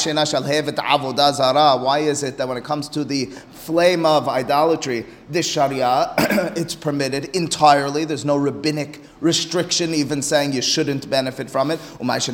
is 1.98 2.22
it 2.22 2.38
that 2.38 2.48
when 2.48 2.56
it 2.56 2.64
comes 2.64 2.88
to 2.90 3.04
the 3.04 3.26
flame 3.26 4.06
of 4.06 4.28
idolatry, 4.28 5.04
this 5.28 5.46
Sharia, 5.46 6.14
it's 6.56 6.74
permitted 6.74 7.36
entirely. 7.36 8.06
There's 8.06 8.24
no 8.24 8.38
rabbinic 8.38 9.02
restriction 9.20 9.92
even 9.92 10.22
saying 10.22 10.52
you 10.52 10.62
shouldn't 10.62 11.10
benefit 11.10 11.50
from 11.50 11.70
it. 11.70 11.78
What 11.80 12.28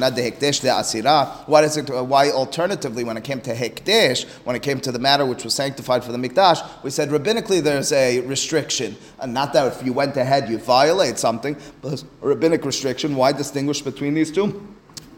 is 1.64 1.76
it? 1.76 1.90
Why 1.90 2.30
alternatively, 2.30 3.04
when 3.04 3.16
it 3.16 3.24
came 3.24 3.40
to 3.40 3.54
Hekdesh, 3.54 4.26
when 4.44 4.54
it 4.54 4.62
came 4.62 4.80
to 4.80 4.92
the 4.92 4.98
matter 4.98 5.24
which 5.26 5.44
was 5.44 5.54
sanctified 5.54 6.04
for 6.04 6.12
the 6.12 6.18
Mikdash, 6.18 6.84
we 6.84 6.90
said 6.90 7.08
rabbinically 7.08 7.62
there's 7.62 7.90
a 7.92 8.20
restriction. 8.20 8.96
And 9.18 9.34
not 9.34 9.52
that 9.54 9.72
if 9.72 9.84
you 9.84 9.92
went 9.92 10.16
ahead 10.16 10.48
you 10.48 10.58
violate 10.84 11.18
something, 11.18 11.56
but 11.80 12.02
a 12.22 12.26
rabbinic 12.26 12.64
restriction. 12.64 13.16
Why 13.16 13.32
distinguish 13.32 13.80
between 13.82 14.14
these 14.14 14.30
two? 14.30 14.48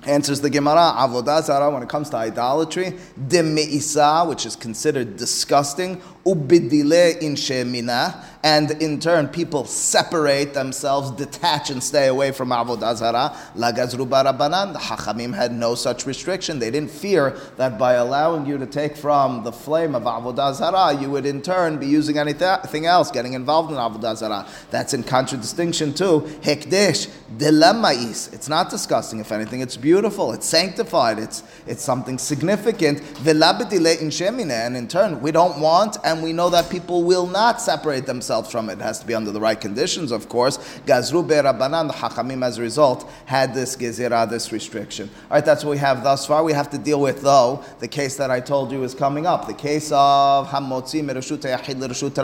Answers 0.06 0.40
the 0.40 0.50
Gemara, 0.50 0.94
Avodah 1.02 1.42
Zarah, 1.42 1.68
when 1.68 1.82
it 1.82 1.88
comes 1.88 2.10
to 2.10 2.16
idolatry, 2.16 2.94
Deme'isa, 3.18 4.28
which 4.28 4.46
is 4.46 4.54
considered 4.54 5.16
disgusting, 5.16 6.00
Ubidile 6.24 7.18
in 7.18 7.34
Shemina, 7.34 8.24
and 8.46 8.70
in 8.80 9.00
turn, 9.00 9.26
people 9.26 9.64
separate 9.64 10.54
themselves, 10.54 11.10
detach, 11.10 11.68
and 11.70 11.82
stay 11.82 12.06
away 12.06 12.30
from 12.30 12.50
Avodah 12.50 12.94
Zarah. 12.94 13.36
Lagazru 13.56 14.08
Barabanan, 14.08 14.72
the 14.72 14.78
Hachamim 14.78 15.34
had 15.34 15.50
no 15.52 15.74
such 15.74 16.06
restriction. 16.06 16.60
They 16.60 16.70
didn't 16.70 16.92
fear 16.92 17.36
that 17.56 17.76
by 17.76 17.94
allowing 17.94 18.46
you 18.46 18.56
to 18.56 18.66
take 18.66 18.96
from 18.96 19.42
the 19.42 19.50
flame 19.50 19.96
of 19.96 20.04
Avodah 20.04 20.54
Zarah, 20.54 20.96
you 20.96 21.10
would 21.10 21.26
in 21.26 21.42
turn 21.42 21.78
be 21.78 21.88
using 21.88 22.18
anything 22.18 22.86
else, 22.86 23.10
getting 23.10 23.32
involved 23.32 23.72
in 23.72 23.78
Avodah 23.78 24.16
Zarah. 24.16 24.46
That's 24.70 24.94
in 24.94 25.02
contradistinction 25.02 25.92
to 25.94 26.20
Hekdesh, 26.42 27.10
Dilemais. 27.36 28.32
It's 28.32 28.48
not 28.48 28.70
disgusting, 28.70 29.18
if 29.18 29.32
anything, 29.32 29.60
it's 29.60 29.76
beautiful, 29.76 30.30
it's 30.30 30.46
sanctified, 30.46 31.18
it's, 31.18 31.42
it's 31.66 31.82
something 31.82 32.16
significant. 32.16 33.02
And 33.26 34.76
in 34.76 34.86
turn, 34.86 35.20
we 35.20 35.32
don't 35.32 35.60
want, 35.60 35.96
and 36.04 36.22
we 36.22 36.32
know 36.32 36.48
that 36.50 36.70
people 36.70 37.02
will 37.02 37.26
not 37.26 37.60
separate 37.60 38.06
themselves 38.06 38.35
from 38.42 38.68
it. 38.68 38.74
It 38.74 38.82
has 38.82 38.98
to 39.00 39.06
be 39.06 39.14
under 39.14 39.30
the 39.30 39.40
right 39.40 39.60
conditions, 39.60 40.12
of 40.12 40.28
course. 40.28 40.58
Gazru 40.86 41.26
Rabbanan, 41.26 41.88
the 41.88 41.94
Hachamim, 41.94 42.44
as 42.44 42.58
a 42.58 42.62
result, 42.62 43.10
had 43.24 43.54
this 43.54 43.76
gezerah, 43.76 44.28
this 44.28 44.52
restriction. 44.52 45.08
All 45.30 45.36
right, 45.36 45.44
that's 45.44 45.64
what 45.64 45.70
we 45.72 45.78
have 45.78 46.02
thus 46.02 46.26
far. 46.26 46.42
We 46.44 46.52
have 46.52 46.70
to 46.70 46.78
deal 46.78 47.00
with, 47.00 47.22
though, 47.22 47.64
the 47.80 47.88
case 47.88 48.16
that 48.16 48.30
I 48.30 48.40
told 48.40 48.72
you 48.72 48.82
is 48.82 48.94
coming 48.94 49.26
up. 49.26 49.46
The 49.46 49.54
case 49.54 49.92
of 49.92 50.48
Hamotzi 50.48 51.02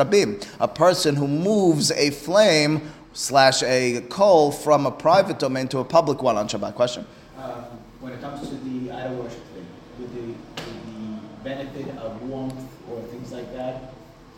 Rabim. 0.03 0.47
A 0.61 0.69
person 0.69 1.17
who 1.17 1.29
moves 1.29 1.91
a 1.93 2.11
flame 2.11 2.91
slash 3.13 3.63
a 3.63 4.01
coal 4.09 4.51
from 4.51 4.87
a 4.87 4.91
private 4.91 5.39
domain 5.39 5.69
to 5.69 5.79
a 5.79 5.85
public 5.85 6.23
one 6.23 6.37
on 6.37 6.49
Shabbat. 6.49 6.75
Question? 6.75 7.07
Um, 7.39 7.65
when 8.01 8.13
it 8.13 8.21
comes 8.21 8.49
to 8.49 8.55
the 8.55 8.91
idol 8.91 9.23
worship 9.23 9.45
thing, 9.55 9.67
with 9.99 10.15
the, 10.15 10.21
with 10.23 10.85
the 10.87 11.45
benefit 11.45 11.97
of 11.99 12.23
warmth 12.23 12.55
or 12.91 13.03
things 13.03 13.33
like 13.33 13.53
that, 13.55 13.93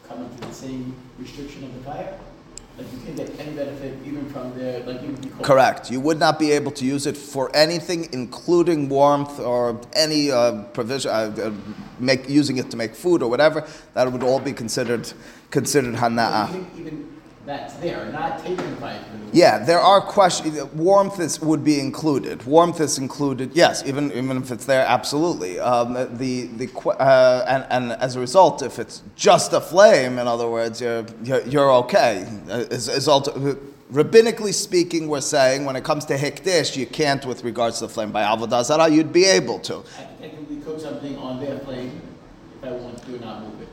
come 0.08 0.22
into 0.24 0.40
the 0.40 0.46
same 0.66 0.94
restriction 1.18 1.64
of 1.64 1.74
the 1.74 1.80
fire? 1.80 2.18
Like 2.76 2.92
you 2.92 2.98
can't 3.04 3.16
get 3.16 3.38
any 3.38 3.52
benefit 3.54 3.98
even 4.04 4.28
from 4.30 4.58
the 4.58 4.82
like 4.84 5.00
you. 5.02 5.16
Correct. 5.42 5.92
You 5.92 6.00
would 6.00 6.18
not 6.18 6.40
be 6.40 6.50
able 6.50 6.72
to 6.72 6.84
use 6.84 7.06
it 7.06 7.16
for 7.16 7.54
anything, 7.54 8.08
including 8.12 8.88
warmth 8.88 9.38
or 9.38 9.80
any 9.92 10.32
uh, 10.32 10.64
provision, 10.72 11.10
uh, 11.12 11.14
uh, 11.14 11.52
make 12.00 12.28
using 12.28 12.56
it 12.56 12.70
to 12.72 12.76
make 12.76 12.96
food 12.96 13.22
or 13.22 13.30
whatever. 13.30 13.64
That 13.94 14.10
would 14.10 14.24
all 14.24 14.40
be 14.40 14.52
considered 14.52 15.12
considered 15.50 15.94
hana'a. 15.94 17.13
That's 17.46 17.74
there, 17.74 18.10
not 18.10 18.40
fire 18.40 18.98
to 18.98 19.18
the. 19.18 19.36
Yeah, 19.36 19.58
there 19.58 19.80
are 19.80 20.00
questions. 20.00 20.62
Warmth 20.72 21.20
is, 21.20 21.40
would 21.40 21.62
be 21.62 21.78
included. 21.78 22.44
Warmth 22.44 22.80
is 22.80 22.96
included. 22.98 23.50
Yes, 23.54 23.84
even 23.84 24.10
even 24.12 24.38
if 24.38 24.50
it's 24.50 24.64
there, 24.64 24.86
absolutely. 24.86 25.60
Um, 25.60 25.94
the 26.16 26.46
the 26.46 26.70
uh, 26.88 27.44
and 27.46 27.66
and 27.70 28.00
as 28.00 28.16
a 28.16 28.20
result, 28.20 28.62
if 28.62 28.78
it's 28.78 29.02
just 29.14 29.52
a 29.52 29.60
flame, 29.60 30.18
in 30.18 30.26
other 30.26 30.48
words, 30.48 30.80
you're 30.80 31.04
you're, 31.22 31.42
you're 31.42 31.72
okay. 31.72 32.26
Uh, 32.48 32.64
Is, 32.70 32.88
is 32.88 33.08
rabbinically 33.92 34.52
speaking, 34.52 35.08
we're 35.08 35.20
saying 35.20 35.64
when 35.64 35.76
it 35.76 35.84
comes 35.84 36.04
to 36.06 36.16
hekdesh, 36.16 36.76
you 36.76 36.86
can't 36.86 37.24
with 37.26 37.44
regards 37.44 37.78
to 37.78 37.86
the 37.86 37.92
flame. 37.92 38.10
By 38.10 38.22
avodah 38.22 38.64
zarah, 38.64 38.88
you'd 38.88 39.12
be 39.12 39.24
able 39.24 39.58
to. 39.60 39.84
I 39.98 40.04
technically 40.20 40.56
cook 40.56 40.80
something 40.80 41.16
on 41.18 41.40
their 41.40 41.58
flame 41.60 42.00
if 42.56 42.64
I 42.64 42.72
want 42.72 42.98
to 43.04 43.20
not 43.20 43.42
move 43.42 43.62
it. 43.62 43.68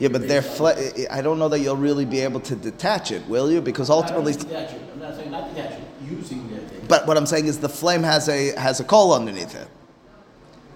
Yeah, 0.00 0.08
but 0.08 0.26
their 0.26 0.40
fla- 0.40 0.76
I 1.10 1.20
don't 1.20 1.38
know 1.38 1.48
that 1.50 1.60
you'll 1.60 1.76
really 1.76 2.06
be 2.06 2.20
able 2.20 2.40
to 2.40 2.56
detach 2.56 3.12
it, 3.12 3.24
will 3.28 3.52
you? 3.52 3.60
Because 3.60 3.90
ultimately. 3.90 4.32
Detach 4.32 4.72
it. 4.72 4.82
I'm 4.92 4.98
not 4.98 5.14
saying 5.14 5.30
not 5.30 5.54
detach 5.54 5.72
it, 5.72 5.84
using 6.10 6.48
their 6.50 6.60
thing. 6.60 6.86
But 6.88 7.06
what 7.06 7.18
I'm 7.18 7.26
saying 7.26 7.46
is 7.46 7.58
the 7.60 7.68
flame 7.68 8.02
has 8.02 8.28
a 8.28 8.58
has 8.58 8.80
a 8.80 8.84
coal 8.84 9.12
underneath 9.12 9.54
it. 9.54 9.68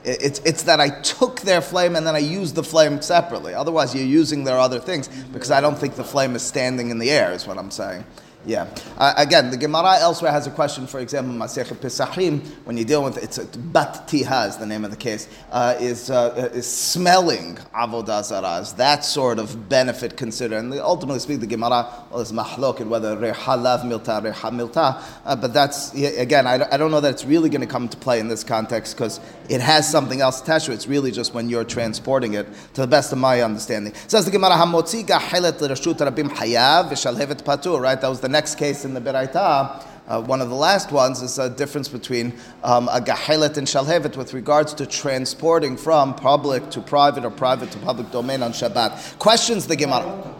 It's, 0.07 0.39
it's 0.41 0.65
that 0.65 0.81
I 0.81 0.91
took 1.01 1.41
their 1.41 1.63
flame 1.63 1.97
and 1.97 2.07
then 2.07 2.15
I 2.15 2.19
used 2.19 2.55
the 2.55 2.63
flame 2.63 3.01
separately. 3.01 3.55
Otherwise, 3.55 3.95
you're 3.95 4.05
using 4.05 4.45
their 4.45 4.59
other 4.59 4.79
things 4.79 5.09
because 5.09 5.51
I 5.51 5.63
don't 5.63 5.79
think 5.79 5.97
the 5.97 6.05
flame 6.05 6.37
is 6.37 6.43
standing 6.43 6.91
in 6.91 6.99
the 6.99 7.11
air, 7.11 7.33
is 7.33 7.47
what 7.47 7.57
I'm 7.57 7.71
saying. 7.71 8.05
Yeah. 8.47 8.69
Uh, 8.99 9.15
again, 9.17 9.51
the 9.51 9.57
Gemara 9.57 10.01
elsewhere 10.01 10.31
has 10.31 10.47
a 10.47 10.51
question, 10.51 10.87
for 10.87 11.01
example, 11.01 11.35
Masechet 11.35 11.77
Pesachim, 11.77 12.45
when 12.65 12.77
you 12.77 12.85
deal 12.85 13.03
with 13.03 13.17
it's 13.17 13.39
Bat 13.39 14.07
Tiha 14.07 14.49
is 14.49 14.59
the 14.59 14.67
name 14.67 14.85
of 14.85 14.91
the 14.91 14.99
case, 14.99 15.29
uh, 15.51 15.77
is, 15.81 16.11
uh, 16.11 16.51
is 16.53 16.71
smelling 16.71 17.57
Avodah 17.75 18.23
Zarah. 18.23 18.61
Is 18.61 18.75
that 18.75 19.03
sort 19.03 19.39
of 19.39 19.71
benefit 19.71 20.19
considered? 20.19 20.59
And 20.59 20.75
ultimately 20.75 21.21
speak, 21.21 21.41
the 21.41 21.47
Gemara, 21.47 21.89
well, 22.11 22.21
it's 22.21 22.33
mahlok 22.33 22.81
and 22.81 22.91
whether 22.91 23.17
Reha 23.17 23.63
Lav 23.63 23.81
Milta, 23.81 24.23
Reha 24.23 24.51
Milta. 24.51 25.03
Uh, 25.25 25.37
but 25.37 25.55
that's, 25.55 25.95
again, 25.95 26.47
I, 26.47 26.69
I 26.71 26.77
don't 26.77 26.91
know 26.91 27.01
that 27.01 27.13
it's 27.13 27.25
really 27.25 27.49
going 27.49 27.63
to 27.63 27.67
come 27.67 27.89
to 27.89 27.97
play 27.97 28.21
in 28.21 28.29
this 28.29 28.45
context 28.45 28.95
because 28.95 29.21
it 29.49 29.63
has 29.63 29.91
something 29.91 30.21
else 30.21 30.43
attached 30.43 30.67
to 30.67 30.73
it. 30.73 30.75
It's 30.75 30.87
really 30.87 31.13
just 31.13 31.33
when 31.33 31.49
you're 31.49 31.65
transporting 31.65 32.35
it, 32.35 32.47
to 32.75 32.83
the 32.83 32.87
best 32.87 33.11
of 33.11 33.17
my 33.17 33.41
understanding. 33.41 33.95
Says 34.07 34.27
the 34.27 34.31
Gemara, 34.31 34.53
Hamotzi 34.53 35.07
gahelet 35.07 35.59
l'rashut 35.63 35.97
rabim 35.97 36.29
hayav 36.29 36.91
v'shalhevet 36.91 37.43
patur, 37.43 37.81
right? 37.81 37.99
That 37.99 38.09
was 38.09 38.21
the 38.21 38.34
next 38.35 38.57
case 38.57 38.85
in 38.85 38.95
the 38.95 39.01
Beraita. 39.01 39.81
Uh, 40.07 40.21
one 40.23 40.43
of 40.43 40.49
the 40.49 40.55
last 40.55 40.91
ones 40.91 41.23
is 41.23 41.39
a 41.39 41.49
difference 41.49 41.89
between 41.89 42.35
um, 42.65 42.89
a 42.89 43.01
gahelet 43.01 43.57
and 43.57 43.67
shalhevet 43.67 44.17
with 44.17 44.35
regards 44.35 44.75
to 44.75 44.85
transporting 44.85 45.77
from 45.77 46.15
public 46.15 46.69
to 46.69 46.81
private 46.81 47.25
or 47.25 47.31
private 47.31 47.71
to 47.71 47.79
public 47.79 48.11
domain 48.11 48.43
on 48.43 48.53
Shabbat. 48.53 49.19
Questions 49.19 49.67
the 49.69 49.77
Gemara. 49.77 50.35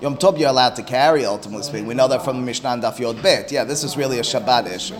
Yom 0.00 0.16
Tov, 0.16 0.38
you're 0.38 0.48
allowed 0.48 0.76
to 0.76 0.84
carry, 0.84 1.24
ultimately 1.24 1.64
speaking. 1.64 1.88
We 1.88 1.94
know 1.94 2.06
that 2.06 2.24
from 2.24 2.36
the 2.36 2.46
Mishnah 2.46 2.70
and 2.70 2.82
Daf 2.82 3.00
Yod 3.00 3.20
Bet. 3.20 3.50
Yeah, 3.50 3.64
this 3.64 3.82
is 3.82 3.96
really 3.96 4.20
a 4.20 4.22
Shabbat 4.22 4.72
issue. 4.72 4.94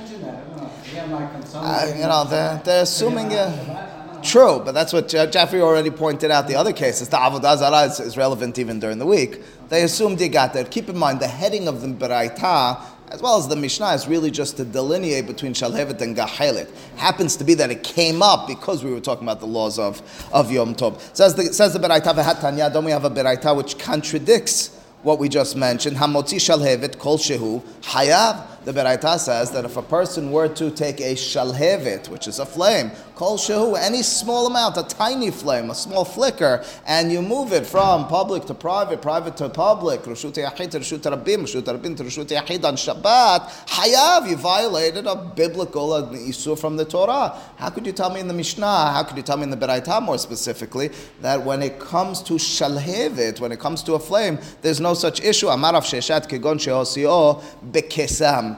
Uh, 1.55 1.93
you 1.97 2.03
know, 2.03 2.25
they're, 2.29 2.61
they're 2.65 2.83
assuming. 2.83 3.33
Uh, 3.33 4.21
true, 4.23 4.61
but 4.65 4.73
that's 4.73 4.93
what 4.93 5.09
Jeffrey 5.09 5.61
already 5.61 5.91
pointed 5.91 6.33
out. 6.33 6.49
The 6.49 6.57
other 6.57 6.73
cases, 6.73 7.09
the 7.09 7.17
Avodah 7.17 7.57
Zarah 7.59 7.85
is, 7.87 8.01
is 8.01 8.17
relevant 8.17 8.59
even 8.59 8.81
during 8.81 8.99
the 8.99 9.07
week. 9.07 9.41
They 9.69 9.83
assumed 9.83 10.21
you 10.21 10.29
got 10.29 10.53
that. 10.55 10.71
Keep 10.71 10.89
in 10.89 10.97
mind, 10.97 11.21
the 11.21 11.29
heading 11.29 11.69
of 11.69 11.83
the 11.83 11.89
Beraita, 11.89 12.81
as 13.11 13.21
well 13.21 13.39
as 13.39 13.49
the 13.49 13.57
Mishnah, 13.57 13.93
is 13.93 14.09
really 14.09 14.31
just 14.31 14.57
to 14.57 14.65
delineate 14.65 15.27
between 15.27 15.53
Shalhevet 15.53 16.01
and 16.01 16.17
Gahelet. 16.17 16.71
Happens 16.97 17.37
to 17.37 17.45
be 17.45 17.55
that 17.55 17.71
it 17.71 17.83
came 17.83 18.23
up 18.23 18.47
because 18.47 18.83
we 18.83 18.91
were 18.93 19.01
talking 19.01 19.25
about 19.25 19.41
the 19.41 19.47
laws 19.47 19.79
of, 19.79 20.01
of 20.33 20.51
Yom 20.51 20.75
Tov. 20.75 21.01
Says 21.15 21.35
the, 21.35 21.45
says 21.53 21.73
the 21.75 21.79
Beraita, 21.79 22.15
V'hatanya, 22.15 22.73
don't 22.73 22.85
we 22.85 22.91
have 22.91 23.05
a 23.05 23.11
Beraita 23.11 23.57
which 23.57 23.79
contradicts 23.79 24.75
what 25.03 25.19
we 25.19 25.29
just 25.29 25.57
mentioned, 25.57 25.97
Hamotzi 25.97 26.39
Shalhevet 26.39 26.99
Kol 26.99 27.19
Shehu 27.19 27.63
Hayav. 27.83 28.45
The 28.65 28.73
Beraita 28.73 29.19
says 29.19 29.51
that 29.53 29.65
if 29.65 29.77
a 29.77 29.83
person 29.83 30.31
were 30.31 30.49
to 30.49 30.71
take 30.71 31.01
a 31.01 31.15
Shalhevet, 31.15 32.09
which 32.09 32.29
is 32.29 32.39
a 32.39 32.45
flame, 32.47 32.91
Kol 33.15 33.39
Shehu, 33.39 33.79
any 33.79 34.03
small 34.03 34.47
amount, 34.47 34.77
a 34.77 34.83
tiny 34.83 35.31
flame, 35.31 35.71
a 35.71 35.75
small 35.75 36.05
flicker, 36.05 36.65
and 36.87 37.11
you 37.11 37.23
move 37.23 37.53
it 37.53 37.67
from 37.67 38.07
public 38.09 38.45
to 38.47 38.55
private, 38.55 39.01
private 39.01 39.37
to 39.39 39.49
public, 39.49 40.03
Rishut 40.03 40.35
Yachid 40.35 40.71
to 40.73 40.81
Rishut 40.81 41.01
Rabim, 41.01 41.43
Rishut 41.43 41.63
Rabim 41.63 41.97
to 41.97 42.05
Rishut 42.05 42.27
Yachid 42.27 42.65
on 42.65 42.75
Shabbat, 42.75 43.49
Hayav, 43.69 44.29
you 44.29 44.37
violated 44.37 45.07
a 45.07 45.17
biblical 45.17 46.15
issue 46.15 46.55
from 46.55 46.77
the 46.77 46.85
Torah. 46.85 47.41
How 47.57 47.71
could 47.71 47.87
you 47.87 47.93
tell 47.93 48.11
me 48.11 48.21
in 48.21 48.29
the 48.29 48.35
Mishnah, 48.35 48.93
how 48.93 49.03
could 49.03 49.17
you 49.17 49.23
tell 49.23 49.37
me 49.37 49.45
in 49.45 49.51
the 49.51 49.57
Beraita 49.57 50.03
more 50.03 50.19
specifically, 50.19 50.91
that 51.21 51.43
when 51.45 51.63
it 51.63 51.79
comes 51.81 52.23
to 52.23 52.35
Shalhevet, 52.35 53.41
when 53.41 53.53
it 53.53 53.59
comes 53.59 53.83
to 53.85 53.95
a 53.95 53.99
flame, 53.99 54.39
there's 54.63 54.81
no 54.81 54.95
such 54.95 55.21
issue. 55.23 55.49
Amar 55.49 55.73
Rav 55.73 55.85
Sheshet 55.85 56.29
kegon 56.29 56.59
sheosio 56.59 57.43
bekesam. 57.73 58.58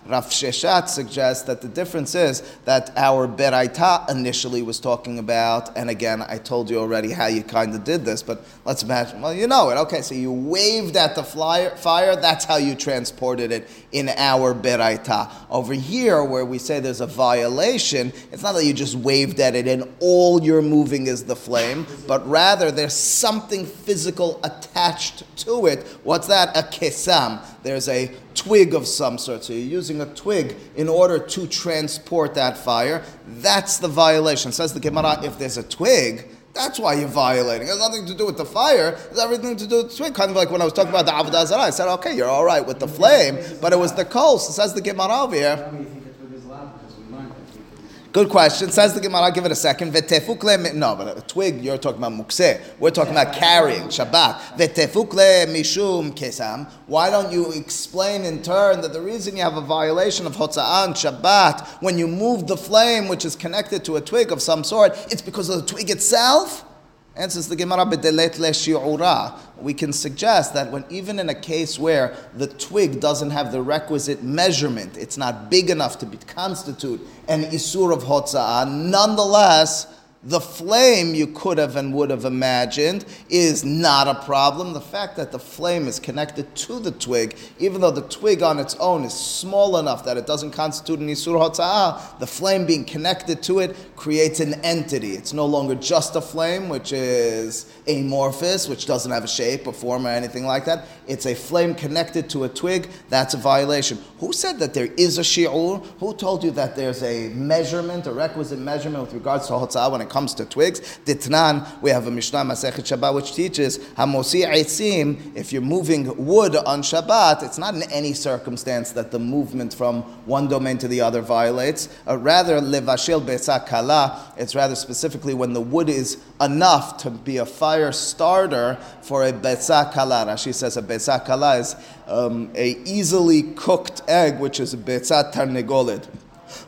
Rav 0.11 0.25
Sheshet 0.27 0.89
suggests 0.89 1.43
that 1.43 1.61
the 1.61 1.69
difference 1.69 2.15
is 2.15 2.41
that 2.65 2.91
our 2.97 3.27
Beraita 3.27 4.09
initially 4.09 4.61
was 4.61 4.77
talking 4.77 5.19
about, 5.19 5.77
and 5.77 5.89
again, 5.89 6.21
I 6.21 6.37
told 6.37 6.69
you 6.69 6.79
already 6.79 7.11
how 7.11 7.27
you 7.27 7.43
kind 7.43 7.73
of 7.73 7.85
did 7.85 8.03
this, 8.03 8.21
but 8.21 8.43
let's 8.65 8.83
imagine, 8.83 9.21
well, 9.21 9.33
you 9.33 9.47
know 9.47 9.69
it. 9.69 9.77
Okay, 9.77 10.01
so 10.01 10.13
you 10.13 10.31
waved 10.31 10.97
at 10.97 11.15
the 11.15 11.23
flyer, 11.23 11.69
fire, 11.77 12.17
that's 12.17 12.43
how 12.43 12.57
you 12.57 12.75
transported 12.75 13.53
it 13.53 13.69
in 13.93 14.09
our 14.09 14.53
Beraita. 14.53 15.31
Over 15.49 15.73
here, 15.73 16.23
where 16.23 16.43
we 16.45 16.57
say 16.57 16.81
there's 16.81 16.99
a 16.99 17.07
violation, 17.07 18.11
it's 18.33 18.43
not 18.43 18.51
that 18.53 18.65
you 18.65 18.73
just 18.73 18.95
waved 18.95 19.39
at 19.39 19.55
it 19.55 19.67
and 19.67 19.87
all 20.01 20.41
you're 20.43 20.61
moving 20.61 21.07
is 21.07 21.23
the 21.23 21.35
flame, 21.35 21.87
but 22.05 22.27
rather 22.27 22.69
there's 22.69 22.93
something 22.93 23.65
physical 23.65 24.41
attached 24.43 25.23
to 25.37 25.67
it. 25.67 25.87
What's 26.03 26.27
that? 26.27 26.57
A 26.57 26.63
kesam. 26.63 27.45
There's 27.63 27.87
a 27.87 28.11
twig 28.33 28.73
of 28.73 28.87
some 28.87 29.17
sort. 29.17 29.43
So 29.43 29.53
you're 29.53 29.61
using 29.61 30.00
a 30.01 30.07
twig 30.07 30.57
in 30.75 30.89
order 30.89 31.17
to 31.19 31.47
transport 31.47 32.33
that 32.35 32.57
fire. 32.57 33.03
That's 33.27 33.77
the 33.77 33.87
violation. 33.87 34.51
Says 34.51 34.73
the 34.73 34.81
Gemara, 34.81 35.23
if 35.23 35.39
there's 35.39 35.57
a 35.57 35.63
twig, 35.63 36.27
that's 36.53 36.77
why 36.77 36.95
you're 36.95 37.07
violating. 37.07 37.67
It 37.67 37.71
has 37.71 37.79
nothing 37.79 38.05
to 38.07 38.13
do 38.13 38.25
with 38.25 38.35
the 38.35 38.43
fire. 38.43 38.89
It 38.89 39.09
has 39.11 39.19
everything 39.19 39.55
to 39.55 39.67
do 39.67 39.77
with 39.77 39.91
the 39.91 39.97
twig. 39.97 40.13
Kind 40.13 40.29
of 40.31 40.35
like 40.35 40.51
when 40.51 40.61
I 40.61 40.65
was 40.65 40.73
talking 40.73 40.89
about 40.89 41.05
the 41.05 41.13
Avodah 41.13 41.45
Zarah. 41.45 41.61
I 41.61 41.69
said, 41.69 41.87
okay, 41.93 42.13
you're 42.13 42.27
all 42.27 42.43
right 42.43 42.65
with 42.65 42.79
the 42.79 42.89
flame, 42.89 43.37
but 43.61 43.71
it 43.71 43.77
was 43.77 43.93
the 43.93 44.03
coal. 44.03 44.37
So 44.37 44.51
says 44.51 44.73
the 44.73 44.81
Gemara 44.81 45.23
over 45.23 45.35
here. 45.35 45.55
Tell 45.55 45.71
me 45.71 45.79
you 45.79 45.85
think 45.85 46.05
it's 46.07 46.19
with 46.19 46.33
his 46.33 46.45
lab, 46.45 46.73
because 46.73 46.97
we 46.97 47.05
learned 47.15 47.31
that 47.31 47.39
we 47.39 47.45
can. 47.53 47.63
Good 48.13 48.27
question. 48.27 48.69
Says 48.71 48.93
the 48.93 48.99
Gemara, 48.99 49.21
I'll 49.21 49.31
give 49.31 49.45
it 49.45 49.53
a 49.53 49.55
second. 49.55 49.93
No, 49.93 50.95
but 50.97 51.17
a 51.17 51.21
twig, 51.21 51.63
you're 51.63 51.77
talking 51.77 52.03
about 52.03 52.11
mukse. 52.11 52.59
We're 52.77 52.91
talking 52.91 53.13
about 53.13 53.33
carrying, 53.33 53.83
Shabbat. 53.83 54.57
V'tefukle 54.57 55.47
mishum 55.47 56.11
kesam. 56.11 56.69
Why 56.87 57.09
don't 57.09 57.31
you 57.31 57.53
explain 57.53 58.25
in 58.25 58.41
turn 58.41 58.81
that 58.81 58.91
the 58.91 58.99
reason 58.99 59.37
you 59.37 59.43
have 59.43 59.55
a 59.55 59.61
violation 59.61 60.27
of 60.27 60.35
Hotza'ah 60.35 60.89
on 60.89 60.93
Shabbat, 60.93 61.65
when 61.81 61.97
you 61.97 62.05
move 62.05 62.47
the 62.47 62.57
flame 62.57 63.07
which 63.07 63.23
is 63.23 63.37
connected 63.37 63.85
to 63.85 63.95
a 63.95 64.01
twig 64.01 64.33
of 64.33 64.41
some 64.41 64.65
sort, 64.65 64.91
it's 65.09 65.21
because 65.21 65.47
of 65.47 65.61
the 65.61 65.67
twig 65.67 65.89
itself? 65.89 66.65
Answers 67.13 67.49
the 67.49 67.57
Gemara 67.57 67.85
b'delet 67.85 68.39
le 68.39 69.41
We 69.61 69.73
can 69.73 69.91
suggest 69.91 70.53
that 70.53 70.71
when 70.71 70.85
even 70.89 71.19
in 71.19 71.27
a 71.27 71.35
case 71.35 71.77
where 71.77 72.15
the 72.37 72.47
twig 72.47 73.01
doesn't 73.01 73.31
have 73.31 73.51
the 73.51 73.61
requisite 73.61 74.23
measurement, 74.23 74.95
it's 74.95 75.17
not 75.17 75.49
big 75.49 75.69
enough 75.69 75.99
to 75.99 76.05
be, 76.05 76.17
constitute 76.17 77.01
an 77.27 77.43
isur 77.43 77.91
of 77.91 78.03
hotza'ah, 78.03 78.71
nonetheless, 78.71 79.87
the 80.23 80.39
flame 80.39 81.15
you 81.15 81.25
could 81.25 81.57
have 81.57 81.75
and 81.75 81.93
would 81.95 82.11
have 82.11 82.25
imagined 82.25 83.05
is 83.29 83.65
not 83.65 84.07
a 84.07 84.13
problem. 84.23 84.73
The 84.73 84.81
fact 84.81 85.15
that 85.17 85.31
the 85.31 85.39
flame 85.39 85.87
is 85.87 85.99
connected 85.99 86.53
to 86.55 86.79
the 86.79 86.91
twig, 86.91 87.35
even 87.57 87.81
though 87.81 87.89
the 87.89 88.03
twig 88.03 88.43
on 88.43 88.59
its 88.59 88.75
own 88.75 89.03
is 89.03 89.13
small 89.13 89.77
enough 89.77 90.05
that 90.05 90.17
it 90.17 90.27
doesn't 90.27 90.51
constitute 90.51 90.99
an 90.99 91.07
isur 91.07 91.39
hotza'ah, 91.39 92.19
the 92.19 92.27
flame 92.27 92.67
being 92.67 92.85
connected 92.85 93.41
to 93.43 93.59
it 93.59 93.75
creates 93.95 94.39
an 94.39 94.53
entity. 94.63 95.13
It's 95.13 95.33
no 95.33 95.45
longer 95.47 95.73
just 95.73 96.15
a 96.15 96.21
flame, 96.21 96.69
which 96.69 96.93
is 96.93 97.73
amorphous, 97.87 98.67
which 98.67 98.85
doesn't 98.85 99.11
have 99.11 99.23
a 99.23 99.27
shape 99.27 99.65
or 99.65 99.73
form 99.73 100.05
or 100.05 100.11
anything 100.11 100.45
like 100.45 100.65
that. 100.65 100.85
It's 101.07 101.25
a 101.25 101.33
flame 101.33 101.73
connected 101.73 102.29
to 102.31 102.43
a 102.43 102.49
twig. 102.49 102.89
That's 103.09 103.33
a 103.33 103.37
violation. 103.37 103.97
Who 104.19 104.33
said 104.33 104.59
that 104.59 104.75
there 104.75 104.89
is 104.97 105.17
a 105.17 105.21
shi'ur? 105.21 105.83
Who 105.99 106.13
told 106.13 106.43
you 106.43 106.51
that 106.51 106.75
there's 106.75 107.01
a 107.01 107.29
measurement, 107.29 108.05
a 108.05 108.13
requisite 108.13 108.59
measurement 108.59 109.03
with 109.05 109.13
regards 109.15 109.47
to 109.47 109.53
hotza'ah 109.53 109.91
when 109.91 110.01
it 110.01 110.10
comes 110.11 110.35
to 110.35 110.45
twigs? 110.45 110.99
Ditnan, 111.05 111.81
we 111.81 111.89
have 111.89 112.05
a 112.05 112.11
Mishnah 112.11 112.39
Masechet 112.39 112.85
Shabbat 112.85 113.15
which 113.15 113.33
teaches 113.33 113.79
hamosi 113.97 114.45
eitzim. 114.45 115.35
If 115.35 115.51
you're 115.51 115.61
moving 115.61 116.15
wood 116.23 116.55
on 116.55 116.81
Shabbat, 116.81 117.41
it's 117.41 117.57
not 117.57 117.73
in 117.73 117.83
any 117.91 118.13
circumstance 118.13 118.91
that 118.91 119.09
the 119.09 119.19
movement 119.19 119.73
from 119.73 120.03
one 120.25 120.47
domain 120.47 120.77
to 120.79 120.87
the 120.87 121.01
other 121.01 121.21
violates. 121.21 121.87
Uh, 122.07 122.17
rather, 122.17 122.59
levashil 122.59 123.21
betzah 123.25 123.65
kala. 123.65 124.33
It's 124.37 124.53
rather 124.53 124.75
specifically 124.75 125.33
when 125.33 125.53
the 125.53 125.61
wood 125.61 125.89
is 125.89 126.17
enough 126.41 126.97
to 126.97 127.09
be 127.09 127.37
a 127.37 127.45
fire 127.45 127.93
starter 127.93 128.77
for 129.01 129.25
a 129.25 129.31
betzah 129.31 129.93
kala. 129.93 130.25
Rashi 130.27 130.53
says 130.53 130.75
a 130.75 130.81
betzah 130.81 131.25
kala 131.25 131.57
is 131.57 131.75
um, 132.07 132.51
a 132.55 132.77
easily 132.85 133.43
cooked 133.53 134.01
egg, 134.07 134.39
which 134.39 134.59
is 134.59 134.73
a 134.73 134.77
betzah 134.77 135.33
tarnegolet 135.33 136.05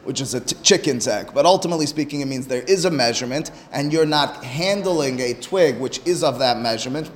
which 0.03 0.21
is 0.21 0.33
a 0.33 0.39
t- 0.39 0.55
chicken's 0.63 1.07
egg. 1.07 1.31
But 1.33 1.45
ultimately 1.45 1.85
speaking, 1.85 2.21
it 2.21 2.25
means 2.25 2.47
there 2.47 2.63
is 2.63 2.85
a 2.85 2.91
measurement, 2.91 3.51
and 3.71 3.91
you're 3.91 4.05
not 4.05 4.43
handling 4.43 5.19
a 5.19 5.33
twig 5.33 5.79
which 5.79 5.99
is 6.05 6.23
of 6.23 6.39
that 6.39 6.59
measurement. 6.59 7.09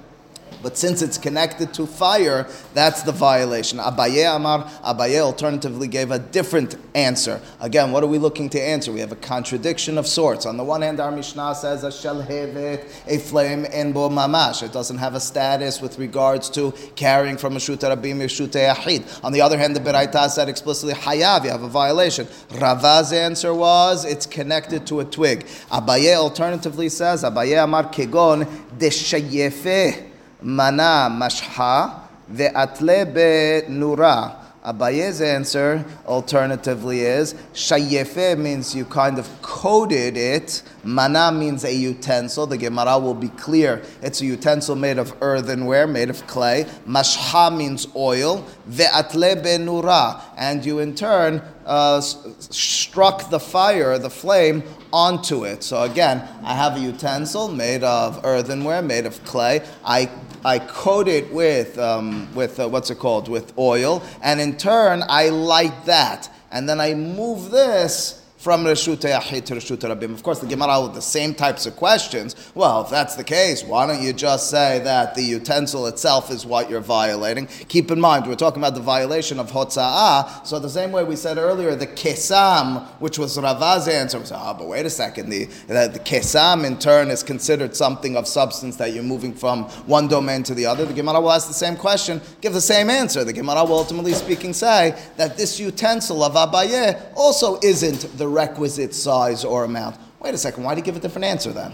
But 0.61 0.77
since 0.77 1.01
it's 1.01 1.17
connected 1.17 1.73
to 1.75 1.85
fire, 1.85 2.47
that's 2.73 3.03
the 3.03 3.11
violation. 3.11 3.79
Abaye 3.79 4.35
Amar, 4.35 4.63
Abaye 4.83 5.19
alternatively 5.19 5.87
gave 5.87 6.11
a 6.11 6.19
different 6.19 6.75
answer. 6.95 7.39
Again, 7.59 7.91
what 7.91 8.03
are 8.03 8.07
we 8.07 8.17
looking 8.17 8.49
to 8.49 8.61
answer? 8.61 8.91
We 8.91 8.99
have 8.99 9.11
a 9.11 9.17
contradiction 9.17 9.97
of 9.97 10.07
sorts. 10.07 10.45
On 10.45 10.57
the 10.57 10.63
one 10.63 10.81
hand, 10.81 10.99
our 10.99 11.11
Mishnah 11.11 11.55
says 11.55 11.83
a 11.83 11.89
shalhevet, 11.89 12.85
a 13.07 13.19
flame 13.19 13.65
in 13.65 13.91
bo 13.93 14.09
mamash. 14.09 14.63
It 14.63 14.73
doesn't 14.73 14.97
have 14.97 15.15
a 15.15 15.19
status 15.19 15.81
with 15.81 15.99
regards 15.99 16.49
to 16.51 16.73
carrying 16.95 17.37
from 17.37 17.55
a 17.55 17.59
shuta 17.59 17.95
rabim 17.95 18.17
shuta 18.23 18.73
yahid. 18.73 19.23
On 19.23 19.31
the 19.31 19.41
other 19.41 19.57
hand, 19.57 19.75
the 19.75 19.79
Beraita 19.79 20.29
said 20.29 20.49
explicitly 20.49 20.93
hayav, 20.93 21.43
you 21.43 21.51
have 21.51 21.63
a 21.63 21.69
violation. 21.69 22.27
Rava's 22.55 23.13
answer 23.13 23.53
was 23.53 24.05
it's 24.05 24.25
connected 24.25 24.87
to 24.87 25.01
a 25.01 25.05
twig. 25.05 25.45
Abaye 25.71 26.15
alternatively 26.15 26.89
says, 26.89 27.23
Abaye 27.23 27.63
Amar 27.63 27.85
kegon 27.85 28.45
deshayefe 28.77 30.06
mana 30.41 31.09
mashha 31.11 32.01
ve'atle 32.31 33.13
benura. 33.13 34.43
Abaye's 34.67 35.21
answer 35.21 35.85
alternatively 36.05 36.99
is 36.99 37.35
shayefe 37.53 38.37
means 38.37 38.75
you 38.75 38.83
kind 38.83 39.17
of 39.17 39.41
coated 39.41 40.17
it. 40.17 40.61
Mana 40.83 41.31
means 41.31 41.63
a 41.63 41.73
utensil. 41.73 42.45
The 42.47 42.57
Gemara 42.57 42.99
will 42.99 43.13
be 43.13 43.29
clear. 43.29 43.81
It's 44.01 44.19
a 44.19 44.25
utensil 44.25 44.75
made 44.75 44.97
of 44.97 45.13
earthenware, 45.21 45.87
made 45.87 46.09
of 46.09 46.27
clay. 46.27 46.65
Mashha 46.85 47.55
means 47.55 47.87
oil. 47.95 48.45
Ve'atle 48.69 49.41
benura. 49.41 50.21
And 50.35 50.65
you 50.65 50.79
in 50.79 50.95
turn 50.95 51.41
uh, 51.65 52.01
struck 52.01 53.29
the 53.29 53.39
fire, 53.39 53.97
the 53.97 54.09
flame, 54.09 54.63
onto 54.91 55.45
it. 55.45 55.63
So 55.63 55.83
again, 55.83 56.27
I 56.43 56.53
have 56.53 56.77
a 56.77 56.79
utensil 56.79 57.47
made 57.47 57.83
of 57.83 58.23
earthenware, 58.23 58.81
made 58.81 59.05
of 59.05 59.23
clay. 59.23 59.61
I 59.85 60.09
I 60.45 60.59
coat 60.59 61.07
it 61.07 61.33
with 61.33 61.77
um, 61.77 62.33
with 62.35 62.59
uh, 62.59 62.69
what's 62.69 62.89
it 62.89 62.99
called 62.99 63.27
with 63.27 63.57
oil, 63.57 64.03
and 64.21 64.39
in 64.39 64.57
turn 64.57 65.03
I 65.09 65.29
light 65.29 65.85
that, 65.85 66.29
and 66.51 66.69
then 66.69 66.79
I 66.79 66.93
move 66.93 67.51
this 67.51 68.23
from 68.47 68.63
Yahid 68.63 69.43
to 69.43 69.55
Rabim. 69.55 70.13
Of 70.13 70.23
course, 70.23 70.39
the 70.39 70.47
Gemara 70.47 70.81
with 70.81 70.93
the 70.93 71.01
same 71.01 71.35
types 71.35 71.65
of 71.65 71.75
questions. 71.75 72.33
Well, 72.55 72.83
if 72.83 72.89
that's 72.89 73.15
the 73.15 73.23
case, 73.25 73.61
why 73.61 73.85
don't 73.85 74.01
you 74.01 74.13
just 74.13 74.49
say 74.49 74.79
that 74.85 75.15
the 75.15 75.21
utensil 75.21 75.85
itself 75.87 76.31
is 76.31 76.45
what 76.45 76.69
you're 76.69 76.79
violating? 76.79 77.47
Keep 77.67 77.91
in 77.91 77.99
mind, 77.99 78.25
we're 78.25 78.35
talking 78.35 78.61
about 78.61 78.73
the 78.73 78.79
violation 78.79 79.41
of 79.41 79.51
Hotza'ah. 79.51 80.47
So 80.47 80.59
the 80.59 80.69
same 80.69 80.93
way 80.93 81.03
we 81.03 81.17
said 81.17 81.37
earlier, 81.37 81.75
the 81.75 81.87
Kesam, 81.87 82.87
which 83.01 83.19
was 83.19 83.37
Ravaz's 83.37 83.89
answer, 83.89 84.17
was, 84.17 84.31
ah, 84.31 84.53
oh, 84.53 84.57
but 84.59 84.67
wait 84.69 84.85
a 84.85 84.89
second, 84.89 85.27
the, 85.27 85.43
the, 85.67 85.89
the 85.91 85.99
Kesam 85.99 86.63
in 86.65 86.79
turn 86.79 87.09
is 87.11 87.23
considered 87.23 87.75
something 87.75 88.15
of 88.15 88.29
substance 88.29 88.77
that 88.77 88.93
you're 88.93 89.03
moving 89.03 89.33
from 89.33 89.65
one 89.87 90.07
domain 90.07 90.43
to 90.43 90.53
the 90.53 90.65
other. 90.65 90.85
The 90.85 90.93
Gemara 90.93 91.19
will 91.19 91.33
ask 91.33 91.49
the 91.49 91.53
same 91.53 91.75
question, 91.75 92.21
give 92.39 92.53
the 92.53 92.61
same 92.61 92.89
answer. 92.89 93.25
The 93.25 93.33
Gemara 93.33 93.65
will 93.65 93.79
ultimately 93.79 94.13
speaking 94.13 94.53
say 94.53 94.97
that 95.17 95.35
this 95.35 95.59
utensil 95.59 96.23
of 96.23 96.35
Abaye 96.35 97.11
also 97.13 97.59
isn't 97.61 98.17
the 98.17 98.36
requisite 98.37 98.93
size 98.93 99.43
or 99.43 99.63
amount. 99.63 99.97
Wait 100.19 100.33
a 100.33 100.37
second, 100.37 100.63
why 100.63 100.73
did 100.73 100.83
he 100.83 100.85
give 100.85 100.95
a 100.95 100.99
different 100.99 101.25
answer 101.25 101.51
then? 101.51 101.73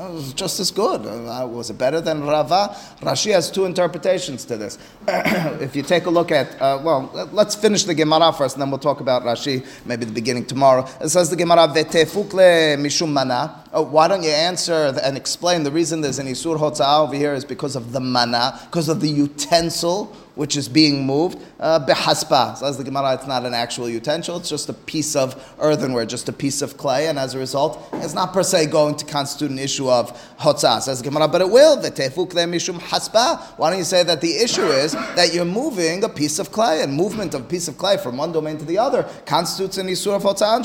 It 0.00 0.12
was 0.12 0.32
just 0.32 0.60
as 0.60 0.70
good. 0.70 1.04
Uh, 1.06 1.44
was 1.50 1.70
it 1.70 1.78
better 1.78 2.00
than 2.00 2.22
Rava? 2.22 2.76
Rashi 3.00 3.32
has 3.32 3.50
two 3.50 3.64
interpretations 3.64 4.44
to 4.44 4.56
this. 4.56 4.78
if 5.08 5.74
you 5.74 5.82
take 5.82 6.06
a 6.06 6.10
look 6.10 6.30
at, 6.30 6.54
uh, 6.62 6.80
well, 6.84 7.10
let's 7.32 7.56
finish 7.56 7.82
the 7.82 7.94
Gemara 7.94 8.32
first, 8.32 8.54
and 8.54 8.62
then 8.62 8.70
we'll 8.70 8.78
talk 8.78 9.00
about 9.00 9.24
Rashi, 9.24 9.66
maybe 9.84 10.04
the 10.04 10.12
beginning 10.12 10.46
tomorrow. 10.46 10.86
It 11.00 11.08
says 11.08 11.30
the 11.30 11.36
Gemara, 11.36 11.66
Vetefukle 11.66 12.78
mishum 12.78 13.12
mana. 13.12 13.64
Oh, 13.70 13.82
why 13.82 14.08
don't 14.08 14.22
you 14.22 14.30
answer 14.30 14.94
and 15.02 15.16
explain 15.16 15.62
the 15.62 15.70
reason 15.70 16.00
there's 16.00 16.18
an 16.18 16.26
Isur 16.26 16.58
Hotzah 16.58 17.04
over 17.04 17.14
here 17.14 17.34
is 17.34 17.44
because 17.44 17.76
of 17.76 17.92
the 17.92 18.00
mana, 18.00 18.58
because 18.64 18.88
of 18.88 19.00
the 19.00 19.08
utensil 19.08 20.16
which 20.38 20.56
is 20.56 20.68
being 20.68 21.04
moved, 21.04 21.36
uh, 21.58 21.84
behaspa. 21.84 22.62
As 22.62 22.78
the 22.78 22.84
Gemara, 22.84 23.14
it's 23.14 23.26
not 23.26 23.44
an 23.44 23.54
actual 23.54 23.88
utensil, 23.88 24.36
it's 24.36 24.48
just 24.48 24.68
a 24.68 24.72
piece 24.72 25.16
of 25.16 25.34
earthenware, 25.58 26.06
just 26.06 26.28
a 26.28 26.32
piece 26.32 26.62
of 26.62 26.76
clay, 26.76 27.08
and 27.08 27.18
as 27.18 27.34
a 27.34 27.38
result, 27.40 27.84
it's 27.94 28.14
not 28.14 28.32
per 28.32 28.44
se 28.44 28.66
going 28.66 28.94
to 28.94 29.04
constitute 29.04 29.50
an 29.50 29.58
issue 29.58 29.90
of 29.90 30.16
hotzah. 30.38 30.80
Says 30.80 31.02
the 31.02 31.10
Gemara, 31.10 31.26
but 31.26 31.40
it 31.40 31.50
will. 31.50 31.76
mishum 31.76 32.78
haspa. 32.78 33.40
Why 33.58 33.70
don't 33.70 33.80
you 33.80 33.84
say 33.84 34.04
that 34.04 34.20
the 34.20 34.36
issue 34.36 34.66
is 34.66 34.92
that 34.92 35.34
you're 35.34 35.44
moving 35.44 36.04
a 36.04 36.08
piece 36.08 36.38
of 36.38 36.52
clay, 36.52 36.82
and 36.82 36.94
movement 36.94 37.34
of 37.34 37.40
a 37.40 37.44
piece 37.44 37.66
of 37.66 37.76
clay 37.76 37.96
from 37.96 38.16
one 38.16 38.30
domain 38.30 38.58
to 38.58 38.64
the 38.64 38.78
other 38.78 39.08
constitutes 39.26 39.76
an 39.76 39.88
issue 39.88 40.12
of 40.12 40.22
hotzah 40.22 40.60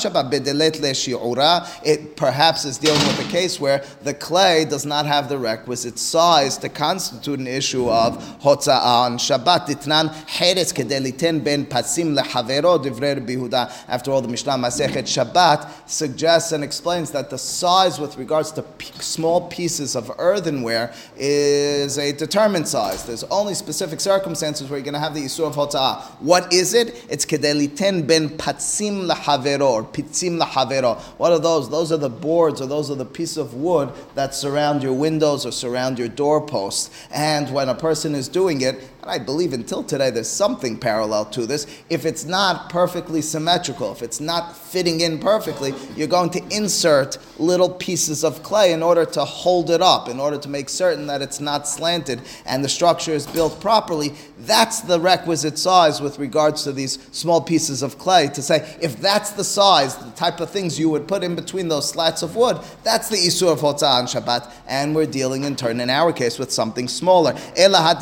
It 1.84 2.16
perhaps 2.16 2.64
is 2.64 2.78
dealing 2.78 2.93
with 2.94 3.26
a 3.26 3.30
case 3.30 3.60
where 3.60 3.84
the 4.02 4.14
clay 4.14 4.64
does 4.64 4.86
not 4.86 5.06
have 5.06 5.28
the 5.28 5.38
requisite 5.38 5.98
size 5.98 6.56
to 6.58 6.68
constitute 6.68 7.38
an 7.38 7.46
issue 7.46 7.88
of 7.88 8.18
hotzah 8.40 8.80
on 8.80 9.18
Shabbat. 9.18 9.66
Ditnan 9.66 10.12
Heres 10.28 10.72
Kedeliten 10.72 11.42
ben 11.42 11.66
Pasim 11.66 12.16
lehavero 12.16 12.82
Divrer 12.82 13.16
Bihuda. 13.16 13.72
After 13.88 14.10
all, 14.10 14.20
the 14.20 14.28
Mishnah 14.28 14.52
Masechet 14.52 15.04
Shabbat 15.04 15.88
suggests 15.88 16.52
and 16.52 16.62
explains 16.62 17.10
that 17.12 17.30
the 17.30 17.38
size 17.38 17.98
with 17.98 18.16
regards 18.16 18.52
to 18.52 18.64
small 19.00 19.48
pieces 19.48 19.96
of 19.96 20.10
earthenware 20.18 20.92
is 21.16 21.98
a 21.98 22.12
determined 22.12 22.68
size. 22.68 23.04
There's 23.04 23.24
only 23.24 23.54
specific 23.54 24.00
circumstances 24.00 24.68
where 24.68 24.78
you're 24.78 24.84
going 24.84 24.94
to 24.94 25.00
have 25.00 25.14
the 25.14 25.24
Isur 25.24 25.46
of 25.46 25.54
Hota'ah. 25.54 26.02
What 26.20 26.52
is 26.52 26.74
it? 26.74 27.06
It's 27.08 27.26
Kedeliten 27.26 28.06
ben 28.06 28.30
Patsim 28.30 29.08
lehavero 29.10 29.70
or 29.70 29.84
Pitzim 29.84 30.40
lehavero. 30.40 31.00
What 31.18 31.32
are 31.32 31.38
those? 31.38 31.70
Those 31.70 31.92
are 31.92 31.96
the 31.96 32.08
boards 32.08 32.60
or 32.60 32.66
those 32.66 32.83
are 32.90 32.96
the 32.96 33.04
pieces 33.04 33.36
of 33.38 33.54
wood 33.54 33.92
that 34.14 34.34
surround 34.34 34.82
your 34.82 34.92
windows 34.92 35.46
or 35.46 35.52
surround 35.52 35.98
your 35.98 36.08
doorposts. 36.08 36.90
And 37.10 37.52
when 37.52 37.68
a 37.68 37.74
person 37.74 38.14
is 38.14 38.28
doing 38.28 38.60
it, 38.60 38.88
and 39.04 39.10
I 39.10 39.18
believe 39.22 39.52
until 39.52 39.82
today 39.82 40.08
there's 40.08 40.30
something 40.30 40.78
parallel 40.78 41.26
to 41.26 41.44
this. 41.44 41.66
If 41.90 42.06
it's 42.06 42.24
not 42.24 42.70
perfectly 42.70 43.20
symmetrical, 43.20 43.92
if 43.92 44.02
it's 44.02 44.18
not 44.18 44.56
fitting 44.56 45.02
in 45.02 45.18
perfectly, 45.18 45.74
you're 45.94 46.08
going 46.08 46.30
to 46.30 46.42
insert 46.48 47.18
little 47.38 47.68
pieces 47.68 48.24
of 48.24 48.42
clay 48.42 48.72
in 48.72 48.82
order 48.82 49.04
to 49.04 49.22
hold 49.22 49.68
it 49.68 49.82
up, 49.82 50.08
in 50.08 50.18
order 50.18 50.38
to 50.38 50.48
make 50.48 50.70
certain 50.70 51.06
that 51.08 51.20
it's 51.20 51.38
not 51.38 51.68
slanted 51.68 52.22
and 52.46 52.64
the 52.64 52.68
structure 52.68 53.12
is 53.12 53.26
built 53.26 53.60
properly. 53.60 54.14
That's 54.38 54.80
the 54.80 54.98
requisite 54.98 55.58
size 55.58 56.00
with 56.00 56.18
regards 56.18 56.64
to 56.64 56.72
these 56.72 56.98
small 57.12 57.42
pieces 57.42 57.82
of 57.82 57.98
clay. 57.98 58.28
To 58.28 58.40
say, 58.40 58.74
if 58.80 58.96
that's 58.96 59.32
the 59.32 59.44
size, 59.44 59.96
the 59.98 60.10
type 60.12 60.40
of 60.40 60.48
things 60.48 60.80
you 60.80 60.88
would 60.88 61.06
put 61.06 61.22
in 61.22 61.34
between 61.34 61.68
those 61.68 61.90
slats 61.90 62.22
of 62.22 62.36
wood, 62.36 62.58
that's 62.82 63.10
the 63.10 63.16
Isur 63.16 63.52
of 63.52 63.60
Hotzah 63.60 63.98
on 63.98 64.06
Shabbat. 64.06 64.50
And 64.66 64.94
we're 64.94 65.04
dealing 65.04 65.44
in 65.44 65.56
turn, 65.56 65.78
in 65.80 65.90
our 65.90 66.10
case, 66.10 66.38
with 66.38 66.50
something 66.50 66.88
smaller. 66.88 67.34
Ela 67.54 67.94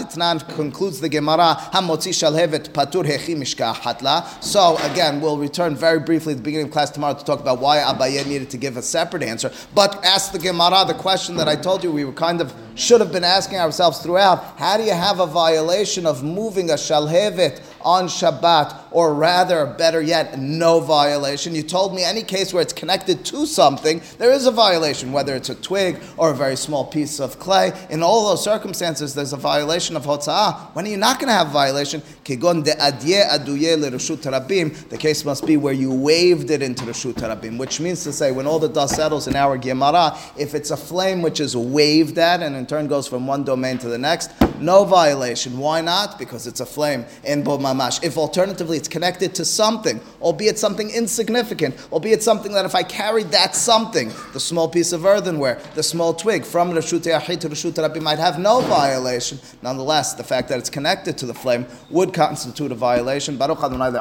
concludes 0.55 0.92
concludes 0.93 1.01
the 1.01 1.09
Gemara, 1.09 1.57
Hamotzi 1.73 2.13
Shalhevet 2.13 2.71
Patur 2.71 3.05
Hechi 3.05 3.35
Hatla. 3.75 4.43
So 4.43 4.77
again, 4.91 5.21
we'll 5.21 5.39
return 5.39 5.75
very 5.75 6.01
briefly 6.01 6.33
at 6.33 6.39
the 6.39 6.43
beginning 6.43 6.67
of 6.67 6.73
class 6.73 6.91
tomorrow 6.91 7.15
to 7.15 7.25
talk 7.25 7.41
about 7.41 7.61
why 7.61 7.79
Abaye 7.79 8.27
needed 8.27 8.51
to 8.51 8.59
give 8.59 8.77
a 8.77 8.83
separate 8.83 9.23
answer. 9.23 9.51
But 9.75 10.05
ask 10.05 10.33
the 10.33 10.39
Gemara 10.39 10.85
the 10.87 10.95
question 10.95 11.37
that 11.37 11.49
I 11.49 11.57
told 11.57 11.83
you 11.83 11.91
we 11.91 12.05
were 12.05 12.13
kind 12.13 12.41
of 12.41 12.53
should 12.75 13.01
have 13.01 13.13
been 13.13 13.25
asking 13.25 13.59
ourselves 13.59 14.01
throughout. 14.01 14.59
How 14.59 14.77
do 14.77 14.83
you 14.83 14.93
have 14.93 15.21
a 15.21 15.27
violation 15.27 16.07
of 16.07 16.23
moving 16.23 16.71
a 16.71 16.75
Shalhevet 16.75 17.63
on 17.83 18.07
Shabbat, 18.07 18.82
or 18.93 19.15
rather, 19.15 19.67
better 19.67 20.01
yet, 20.01 20.39
no 20.39 20.81
violation. 20.81 21.55
You 21.55 21.63
told 21.63 21.95
me 21.95 22.05
any 22.05 22.23
case 22.23 22.53
where 22.53 22.63
it's 22.63 22.73
connected 22.73 23.25
to 23.27 23.47
something, 23.47 24.01
there 24.19 24.31
is 24.31 24.47
a 24.47 24.51
violation, 24.51 25.13
whether 25.13 25.35
it's 25.35 25.49
a 25.49 25.55
twig 25.55 26.01
or 26.17 26.31
a 26.31 26.35
very 26.35 26.57
small 26.57 26.85
piece 26.85 27.21
of 27.21 27.39
clay. 27.39 27.73
In 27.91 28.03
all 28.03 28.29
those 28.29 28.45
circumstances, 28.45 29.15
there's 29.15 29.33
a 29.33 29.37
violation 29.37 29.97
of 29.97 30.05
Hotza'ah. 30.05 30.75
When 30.75 30.87
are 30.87 30.89
you 30.89 30.97
not 30.97 31.19
going 31.19 31.29
to 31.29 31.35
have 31.35 31.49
violation? 31.49 32.03
Kigon 32.25 32.65
de 32.65 32.73
adye 32.73 33.29
aduye 33.29 33.77
rabim. 33.77 34.89
The 34.89 34.99
case 34.99 35.25
must 35.25 35.47
be 35.47 35.57
where 35.57 35.73
you 35.73 35.93
waved 35.93 36.51
it 36.51 36.63
into 36.63 36.85
Reshut 36.85 37.15
Rabim, 37.15 37.59
which 37.59 37.81
means 37.81 38.05
to 38.05 38.13
say, 38.13 38.33
when 38.33 38.47
all 38.47 38.59
the 38.59 38.69
dust 38.69 38.97
settles 38.97 39.27
in 39.27 39.37
our 39.37 39.57
Gemara, 39.59 40.17
if 40.37 40.55
it's 40.55 40.71
a 40.71 40.77
flame 40.77 41.23
which 41.23 41.41
is 41.41 41.57
waved 41.57 42.19
at 42.19 42.43
and 42.43 42.55
in 42.55 42.67
turn 42.67 42.87
goes 42.87 43.09
from 43.09 43.27
one 43.27 43.45
domain 43.45 43.79
to 43.79 43.89
the 43.89 43.99
next, 43.99 44.31
no 44.61 44.85
violation. 44.85 45.59
Why 45.59 45.81
not? 45.81 46.19
Because 46.19 46.47
it's 46.47 46.61
a 46.61 46.67
flame 46.67 47.05
in 47.25 47.43
Boma 47.43 47.63
mamash. 47.73 48.03
If 48.03 48.17
alternatively 48.17 48.77
it's 48.83 48.89
connected 48.89 49.33
to 49.37 49.45
something, 49.45 50.01
albeit 50.21 50.59
something 50.59 50.91
insignificant, 50.91 51.77
albeit 51.93 52.21
something 52.21 52.51
that 52.51 52.65
if 52.65 52.75
I 52.75 52.83
carried 52.83 53.29
that 53.29 53.55
something, 53.55 54.11
the 54.33 54.41
small 54.41 54.69
piece 54.69 54.91
of 54.91 55.07
earthenware, 55.07 55.61
the 55.77 55.85
small 55.85 56.13
twig, 56.13 56.45
from 56.45 56.73
Rashut 56.73 57.03
Yahid 57.03 57.39
to 57.43 57.49
Rashut 57.49 57.79
Rabbi 57.79 58.01
might 58.01 58.19
have 58.19 58.41
no 58.41 58.61
violation. 58.63 59.39
Nonetheless, 59.63 60.15
the 60.15 60.25
fact 60.25 60.49
that 60.49 60.59
it's 60.59 60.69
connected 60.69 61.17
to 61.19 61.27
the 61.27 61.35
flame 61.35 61.65
would 61.91 62.13
constitute 62.13 62.73
a 62.73 62.75
violation. 62.75 63.37
Baruch 63.37 63.63
Adonai 63.63 63.97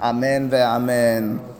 Amen 0.00 0.48
ve 0.48 0.56
Amen. 0.56 1.57